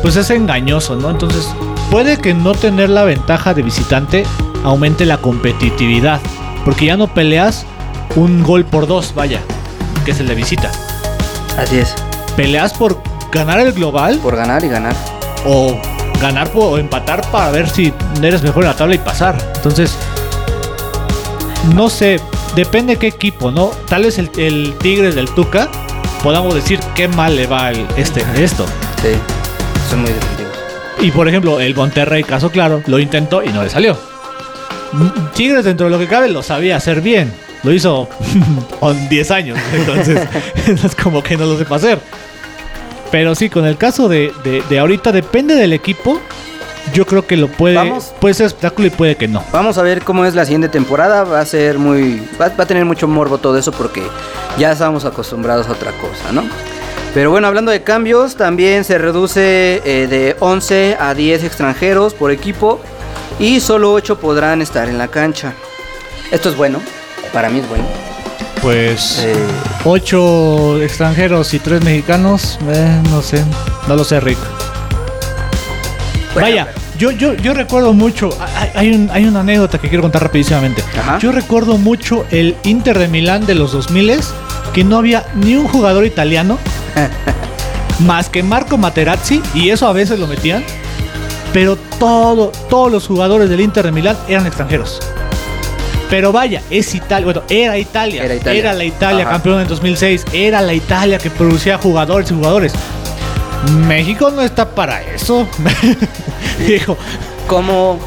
[0.03, 1.11] pues es engañoso, ¿no?
[1.11, 1.49] Entonces,
[1.91, 4.25] puede que no tener la ventaja de visitante
[4.65, 6.21] aumente la competitividad,
[6.65, 7.67] porque ya no peleas
[8.17, 9.41] un gol por dos, vaya.
[10.05, 10.71] que es el de visita.
[11.59, 11.95] Así es.
[12.37, 14.95] Peleas por ganar el global Por ganar y ganar.
[15.45, 15.77] o
[16.21, 19.37] ganar o empatar para ver si eres mejor en la tabla y pasar.
[19.57, 19.95] Entonces,
[21.75, 22.21] no sé,
[22.55, 23.71] depende qué equipo, ¿no?
[23.89, 25.69] Tal vez el, el Tigres del Tuca
[26.23, 28.65] podamos decir qué mal le va el, este, esto.
[29.03, 29.11] Sí.
[29.91, 30.11] Son muy.
[31.01, 33.97] Y por ejemplo, el Monterrey, caso claro, lo intentó y no le salió.
[35.35, 37.33] Tigres, dentro de lo que cabe, lo sabía hacer bien.
[37.63, 38.09] Lo hizo
[38.81, 39.59] con 10 años.
[39.73, 40.21] Entonces,
[40.67, 42.01] es como que no lo sepa hacer.
[43.11, 46.21] Pero sí, con el caso de, de- de ahorita, depende del equipo.
[46.95, 48.13] Yo creo que lo puede, Vamos.
[48.21, 49.45] puede ser espectáculo y puede que no.
[49.53, 51.25] Vamos a ver cómo es la siguiente temporada.
[51.25, 52.23] Va a ser muy.
[52.41, 54.03] Va, va a tener mucho morbo todo eso porque
[54.59, 56.43] ya estamos acostumbrados a otra cosa, ¿no?
[57.15, 62.31] Pero bueno, hablando de cambios, también se reduce eh, de 11 a 10 extranjeros por
[62.31, 62.81] equipo
[63.41, 65.53] y solo 8 podrán estar en la cancha.
[66.31, 66.81] Esto es bueno,
[67.33, 67.85] para mí es bueno.
[68.63, 69.35] Pues Eh,
[69.85, 73.43] ocho extranjeros y tres mexicanos, eh, no sé,
[73.89, 74.39] no lo sé, Rick.
[76.35, 80.03] Bueno, Vaya, yo, yo, yo recuerdo mucho, hay, hay un- hay una anécdota que quiero
[80.03, 80.85] contar rapidísimamente.
[80.97, 81.19] Ajá.
[81.19, 84.21] Yo recuerdo mucho el Inter de Milán de los 2000
[84.75, 86.59] que no había ni un jugador italiano
[88.01, 90.65] más que Marco Materazzi y eso a veces lo metían,
[91.53, 95.01] pero todo, todos los jugadores del Inter de Milán eran extranjeros.
[96.09, 98.73] Pero vaya, es Italia, bueno, era Italia, Era Italia.
[98.73, 99.31] la Italia Ajá.
[99.33, 102.73] campeón en 2006, era la Italia que producía jugadores y jugadores.
[103.87, 105.47] México no está para eso.
[106.67, 106.97] Dijo,
[107.47, 107.99] Como,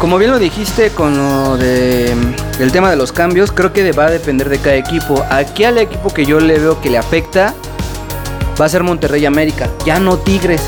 [0.00, 2.12] como bien lo dijiste con lo de
[2.58, 5.24] el tema de los cambios, creo que va a depender de cada equipo.
[5.30, 7.54] Aquí al equipo que yo le veo que le afecta
[8.60, 10.62] va a ser Monterrey América, ya no Tigres,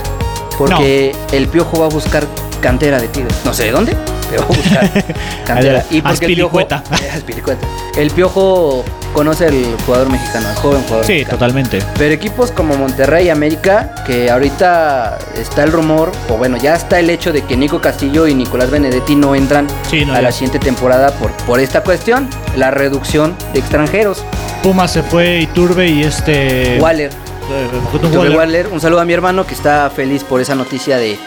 [0.59, 2.25] porque el Piojo va a buscar
[2.61, 3.35] cantera de Tigres.
[3.45, 3.97] No sé de dónde,
[4.31, 5.05] pero va a buscar
[5.47, 5.85] cantera.
[5.91, 6.61] Y porque el Piojo.
[7.97, 8.85] El Piojo
[9.15, 9.55] conoce al
[9.87, 11.39] jugador mexicano, al joven jugador sí, mexicano.
[11.39, 11.79] totalmente.
[11.97, 16.99] Pero equipos como Monterrey y América, que ahorita está el rumor, o bueno, ya está
[16.99, 20.23] el hecho de que Nico Castillo y Nicolás Benedetti no entran Sí, no, a ya.
[20.23, 24.23] la siguiente temporada por, por esta cuestión, la reducción de extranjeros.
[24.63, 26.79] Puma se fue Iturbe y este.
[26.79, 27.11] Waller,
[27.51, 31.19] eh, un saludo a mi hermano que está feliz por esa noticia de,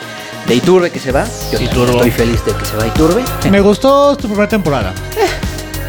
[0.47, 1.25] de Iturbe que se va.
[1.51, 1.91] Yo Iturbe.
[1.93, 3.23] estoy feliz de que se va Iturbe.
[3.49, 4.93] Me gustó su primera temporada.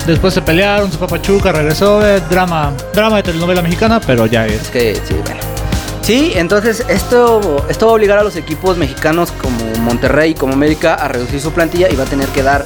[0.06, 4.62] Después se pelearon, su papachuca regresó, eh, drama, drama de telenovela mexicana, pero ya es.
[4.62, 5.40] Es que sí, bueno.
[6.02, 10.54] Sí, entonces esto, esto va a obligar a los equipos mexicanos como Monterrey y como
[10.54, 12.64] América a reducir su plantilla y va a tener que dar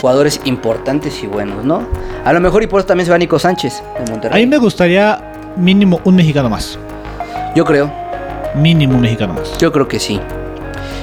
[0.00, 1.88] jugadores importantes y buenos, ¿no?
[2.24, 4.44] A lo mejor y por eso también se va Nico Sánchez de A Monterrey.
[4.44, 5.18] mí me gustaría
[5.56, 6.78] mínimo un mexicano más.
[7.56, 7.90] Yo creo,
[8.54, 9.56] Mínimo un mexicano más.
[9.58, 10.20] yo creo que sí.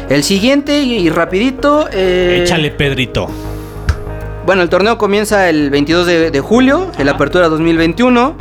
[0.09, 1.87] El siguiente y, rapidito.
[1.91, 3.27] eh, Échale, Pedrito.
[4.45, 8.35] Bueno, el torneo comienza el 22 de, de julio, en la apertura 2021.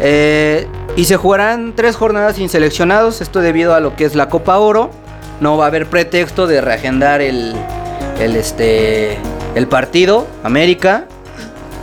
[0.00, 3.20] eh, y se jugarán tres jornadas sin seleccionados.
[3.20, 4.90] Esto debido a lo que es la Copa Oro.
[5.40, 7.54] No va a haber pretexto de reagendar el,
[8.20, 9.16] el, este,
[9.56, 10.26] el partido.
[10.44, 11.06] América.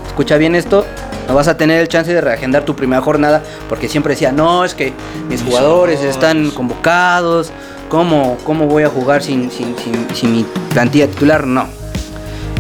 [0.08, 0.86] Escucha bien esto.
[1.28, 3.42] No vas a tener el chance de reagendar tu primera jornada.
[3.70, 4.94] Porque siempre decía, no, es que
[5.30, 7.52] mis jugadores están convocados.
[7.90, 11.46] ¿Cómo, cómo voy a jugar sin, sin, sin- sin mi plantilla titular?
[11.46, 11.68] No.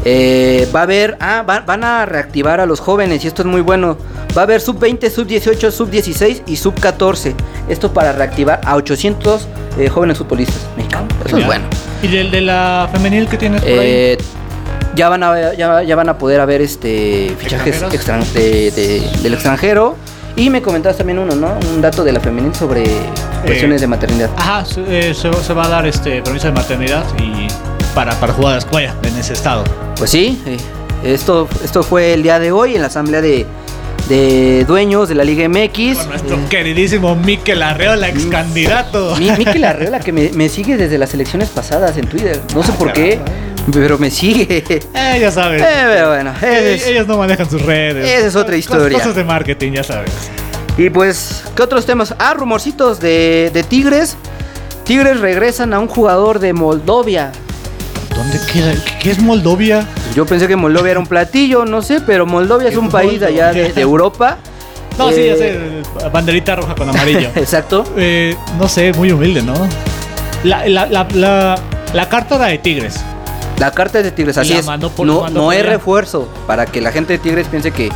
[0.03, 3.47] Eh, va a haber, ah, va- van a reactivar a los jóvenes y esto es
[3.47, 3.97] muy bueno.
[4.35, 7.35] Va a haber sub 20, sub 18, sub 16 y sub 14.
[7.69, 9.47] Esto para reactivar a 800
[9.77, 11.07] eh, jóvenes futbolistas mexicanos.
[11.25, 11.65] Eso es bueno.
[12.01, 13.77] ¿Y del de la femenil que tienes por ahí?
[14.91, 17.81] Eh, ya van a ya, ya van a poder haber este fichajes
[18.33, 19.95] de- de- del extranjero.
[20.35, 21.57] Y me comentabas también uno, ¿no?
[21.73, 22.83] Un dato de la femenil sobre
[23.45, 24.29] cuestiones de maternidad.
[24.37, 27.47] Ajá, se, eh, se- se va a dar este permiso de maternidad y
[27.93, 29.63] para, para jugar a la escuela en ese estado.
[29.97, 30.57] Pues sí, eh,
[31.03, 33.45] esto, esto fue el día de hoy en la asamblea de,
[34.07, 35.97] de dueños de la Liga MX.
[35.97, 39.15] Con nuestro Eh, queridísimo Miquel Arreola, ex candidato.
[39.17, 42.39] Mi- Mikel Arreola, que me, me sigue desde las elecciones pasadas en Twitter.
[42.55, 43.19] No sé Ah, por qué,
[43.73, 44.63] pero me sigue.
[44.69, 45.61] Eh, Eh, ya sabes.
[45.63, 46.43] pero bueno, es-
[46.87, 48.07] Eh, Ellos no manejan sus redes.
[48.09, 48.97] esa es otra historia.
[48.97, 50.11] Cosas de marketing, ya sabes.
[50.77, 52.15] Y pues, ¿qué otros temas?
[52.17, 54.15] Ah, rumorcitos de, de Tigres.
[54.85, 57.31] Tigres regresan a un jugador de Moldovia.
[58.15, 58.73] ¿Dónde queda?
[59.01, 59.85] ¿Qué, es Moldovia?
[60.15, 63.19] Yo pensé que Moldovia era un platillo, no sé, pero Moldovia es ¿Qué un país
[63.19, 64.37] de allá de, Europa.
[64.97, 66.09] No, sí, ya Eh, sé.
[66.09, 67.29] Banderita roja con amarillo.
[67.35, 67.85] Exacto.
[67.97, 69.53] Eh, no sé, muy humilde, ¿no?
[70.43, 71.57] La, la, la,
[71.93, 72.99] la, carta de Tigres.
[73.61, 74.65] La carta es de Tigres, así es.
[74.89, 77.89] por- no es refuerzo para que la gente de Tigres piense que,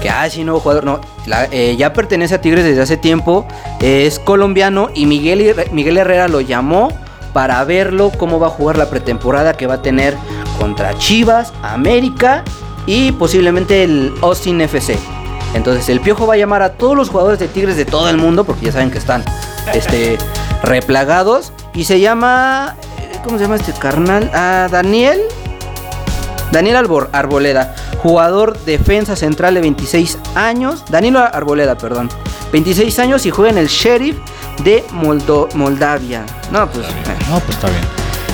[0.00, 0.84] que ah, sí, nuevo jugador.
[0.84, 3.46] No, la- eh, ya pertenece a Tigres desde hace tiempo.
[3.80, 6.92] eh, es colombiano y Miguel, Miguel Herrera lo llamó
[7.32, 10.16] para verlo cómo va a jugar la pretemporada que va a tener
[10.58, 12.42] contra Chivas, América
[12.86, 14.98] y posiblemente el Austin FC.
[15.54, 18.16] Entonces el Piojo va a llamar a todos los jugadores de Tigres de todo el
[18.18, 19.24] mundo, porque ya saben que están
[19.74, 20.16] este,
[20.62, 21.52] replagados.
[21.74, 22.76] Y se llama,
[23.22, 24.30] ¿cómo se llama este carnal?
[24.34, 25.20] Ah, Daniel.
[26.52, 30.82] Daniel Arbor- Arboleda, jugador defensa central de 26 años.
[30.88, 32.08] Danilo Arboleda, perdón.
[32.52, 34.16] 26 años y juega en el Sheriff
[34.64, 36.24] de Moldo- Moldavia.
[36.50, 36.86] No, pues...
[36.86, 36.90] eh,
[37.28, 37.82] No, pues está bien.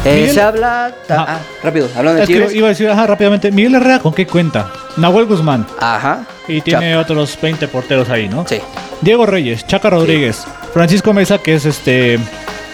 [0.05, 0.95] eh, Miguel- se habla...
[1.09, 1.27] ta- Ah.
[1.29, 2.55] ah, rápido, hablando de Tigres.
[2.55, 3.51] iba a decir, ajá, rápidamente.
[3.51, 4.71] Miguel Herrera, ¿con qué cuenta?
[4.97, 5.67] Nahuel Guzmán.
[5.81, 6.21] Ajá.
[6.47, 8.47] Y tiene otros 20 porteros ahí, ¿no?
[8.47, 8.61] Sí,
[9.01, 12.21] Diego Reyes, Chaca Rodríguez, Francisco Mesa, que es este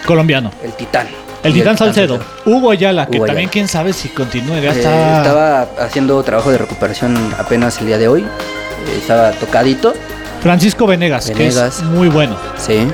[0.07, 0.51] colombiano.
[0.63, 1.09] el Titán.
[1.43, 3.53] El Titán Salcedo, Hugo Ayala, que Hugo también Ayala.
[3.53, 5.19] quién sabe si continúe, ya Eh, está.
[5.23, 8.21] estaba haciendo trabajo de recuperación apenas el día de hoy.
[8.23, 9.95] Eh, estaba tocadito.
[10.43, 12.37] Francisco Venegas, que es muy bueno.
[12.59, 12.87] Sí.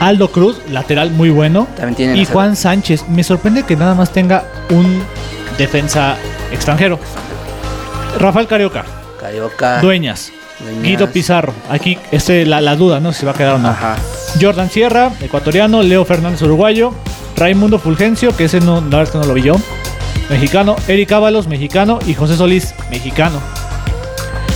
[0.00, 1.66] Aldo Cruz, lateral muy bueno.
[1.76, 5.02] También tienen Y Juan Sánchez, me sorprende que nada más tenga un
[5.58, 6.16] defensa
[6.52, 6.98] extranjero.
[8.18, 8.84] Rafael Carioca,
[9.20, 9.80] Carioca.
[9.80, 10.82] Dueñas, Dueñas.
[10.82, 11.52] Guido Pizarro.
[11.70, 13.12] Aquí este, la, la duda, ¿no?
[13.12, 13.68] Si va a quedar o no.
[13.68, 13.96] Ajá.
[14.40, 16.94] Jordan Sierra, ecuatoriano, Leo Fernández, uruguayo,
[17.40, 19.56] Raimundo Fulgencio, que ese no, la verdad es que no lo vi yo,
[20.28, 23.40] mexicano, Eric Ábalos, mexicano, y José Solís, mexicano.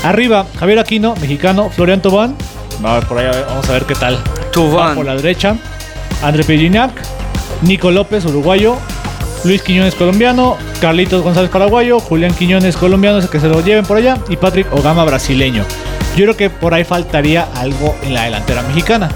[0.03, 2.37] Arriba, Javier Aquino, mexicano, Florian Tobán,
[2.83, 4.19] ver, por ahí vamos a ver qué tal.
[4.53, 4.91] Tubán.
[4.91, 5.57] Va por la derecha,
[6.23, 6.93] André Pellinac,
[7.63, 8.77] Nico López, uruguayo,
[9.45, 13.97] Luis Quiñones, colombiano, Carlitos González, paraguayo, Julián Quiñones, colombiano, ese que se lo lleven por
[13.97, 15.65] allá, y Patrick Ogama, brasileño.
[16.17, 19.09] Yo creo que por ahí faltaría algo en la delantera mexicana.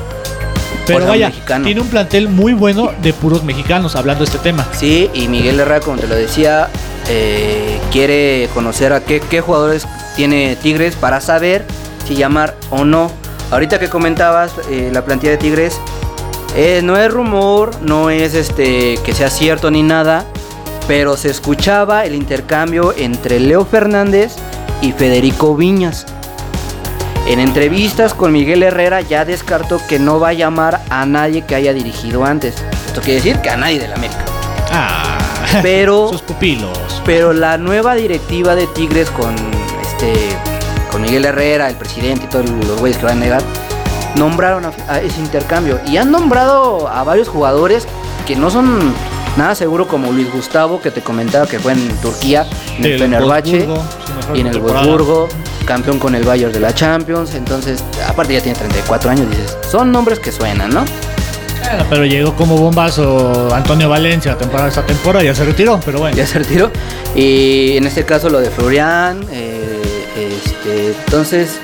[0.96, 1.64] Pero vaya, mexicano.
[1.64, 4.66] tiene un plantel muy bueno de puros mexicanos hablando de este tema.
[4.72, 6.68] Sí, y Miguel Herrera, como te lo decía,
[7.08, 9.86] eh, quiere conocer a qué, qué jugadores
[10.16, 11.64] tiene Tigres para saber
[12.06, 13.10] si llamar o no.
[13.50, 15.80] Ahorita que comentabas eh, la plantilla de Tigres,
[16.56, 20.24] eh, no es rumor, no es este que sea cierto ni nada,
[20.86, 24.32] pero se escuchaba el intercambio entre Leo Fernández
[24.82, 26.06] y Federico Viñas.
[27.28, 31.54] En entrevistas con Miguel Herrera ya descartó que no va a llamar a nadie que
[31.54, 32.54] haya dirigido antes.
[32.86, 34.24] Esto quiere decir que a nadie del América.
[34.72, 35.18] Ah,
[35.62, 37.02] Pero, sus pupilos.
[37.04, 39.34] pero la nueva directiva de Tigres con
[39.82, 40.12] este
[40.90, 43.42] con Miguel Herrera, el presidente y todos los güeyes que van a negar,
[44.16, 45.78] nombraron a, a ese intercambio.
[45.86, 47.86] Y han nombrado a varios jugadores
[48.26, 48.94] que no son
[49.36, 52.46] nada seguro como Luis Gustavo, que te comentaba que fue en Turquía,
[52.78, 53.80] en el Fenerbahce mejor
[54.34, 54.60] y en el.
[54.60, 55.28] Wolfsburgo,
[55.68, 57.34] campeón con el Bayern de la Champions.
[57.34, 60.84] Entonces, aparte ya tiene 34 años, dices, son nombres que suenan, ¿no?
[61.60, 66.16] Bueno, pero llegó como bombazo Antonio Valencia temporada, esta temporada ya se retiró, pero bueno.
[66.16, 66.70] ya se retiró.
[67.14, 69.22] Y en este caso lo de Florian.
[69.30, 69.82] eh,
[70.16, 71.58] este, entonces,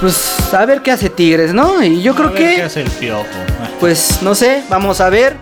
[0.00, 1.82] pues a ver qué hace Tigres, ¿no?
[1.82, 3.24] Y yo A creo ver ¿Qué que, hace el piojo?
[3.80, 5.36] Pues no sé, vamos a ver.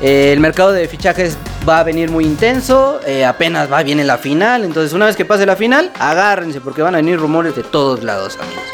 [0.00, 1.36] Eh, el mercado de fichajes
[1.68, 3.00] va a venir muy intenso.
[3.06, 4.64] eh, apenas va viene la final.
[4.64, 8.02] Entonces, una vez que pase la final, agárrense porque van a venir rumores de todos
[8.02, 8.64] lados, amigos.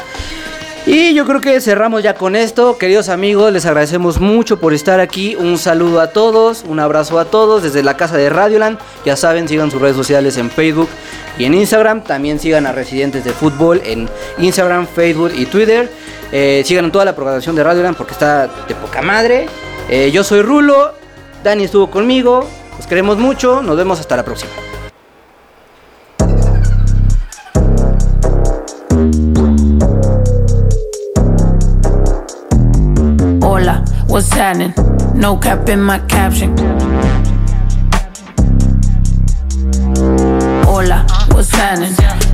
[0.87, 2.79] Y yo creo que cerramos ya con esto.
[2.79, 5.37] Queridos amigos, les agradecemos mucho por estar aquí.
[5.37, 8.79] Un saludo a todos, un abrazo a todos desde la casa de Radioland.
[9.05, 10.89] Ya saben, sigan sus redes sociales en Facebook
[11.39, 12.03] y en Instagram.
[12.03, 15.91] También sigan a Residentes de Fútbol en Instagram, Facebook y Twitter.
[16.33, 19.49] Eh, sigan en toda la programación de Radioland porque está de poca madre.
[19.89, 20.95] Eh, yo soy Rulo,
[21.45, 22.49] Dani estuvo conmigo.
[22.81, 23.63] Los queremos mucho.
[23.63, 24.51] Nos vemos hasta la próxima.
[33.43, 34.73] Hola, what's happening?
[35.15, 36.57] No cap in my caption.
[40.67, 41.05] Hola,
[41.35, 42.10] what's happening?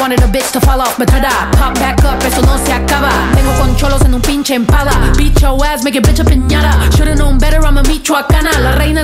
[0.00, 3.10] wanted a bitch to fall off, but tada, pop back up, esto no se acaba.
[3.34, 4.92] Vengo con cholos en un pinche empada.
[5.16, 6.90] Beat your ass, make it bitch a piñata.
[6.96, 8.50] Should've known better, I'm a michoacana.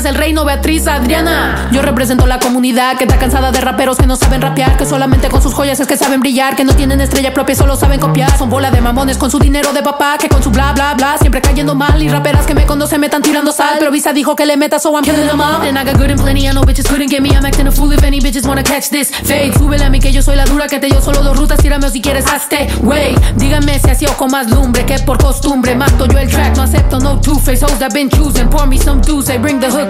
[0.01, 1.69] Reinas del reino, Beatriz Adriana.
[1.73, 5.29] Yo represento la comunidad que está cansada de raperos que no saben rapear, que solamente
[5.29, 8.31] con sus joyas es que saben brillar, que no tienen estrella propia, solo saben copiar.
[8.39, 11.19] Son bola de mamones con su dinero de papá, que con su bla bla bla,
[11.19, 12.03] siempre cayendo mal.
[12.03, 14.79] Y raperas que me conocen me están tirando sal, pero Visa dijo que le meta,
[14.79, 15.61] so I'm killing them all.
[15.67, 17.93] And I good and plenty, I know bitches couldn't get me, I'm acting a fool
[17.93, 19.11] if any bitches wanna catch this.
[19.11, 21.59] Fade, súbele a mí que yo soy la dura, que te yo solo dos rutas,
[21.59, 22.69] tírame si quieres hazte.
[22.83, 26.57] Wey, díganme si así o con más lumbre, que por costumbre mato yo el track,
[26.57, 28.49] no acepto no two-face hoes that been choosing.
[28.49, 29.90] Pour me some juice, they bring the hook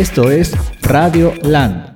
[0.00, 1.92] Esto es Radio Land.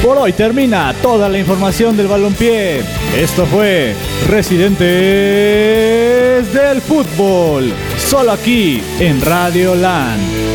[0.00, 2.84] Por hoy termina toda la información del balompié.
[3.16, 3.96] Esto fue
[4.28, 4.84] Residentes
[6.54, 7.72] del Fútbol.
[7.98, 10.45] Solo aquí en Radio Land.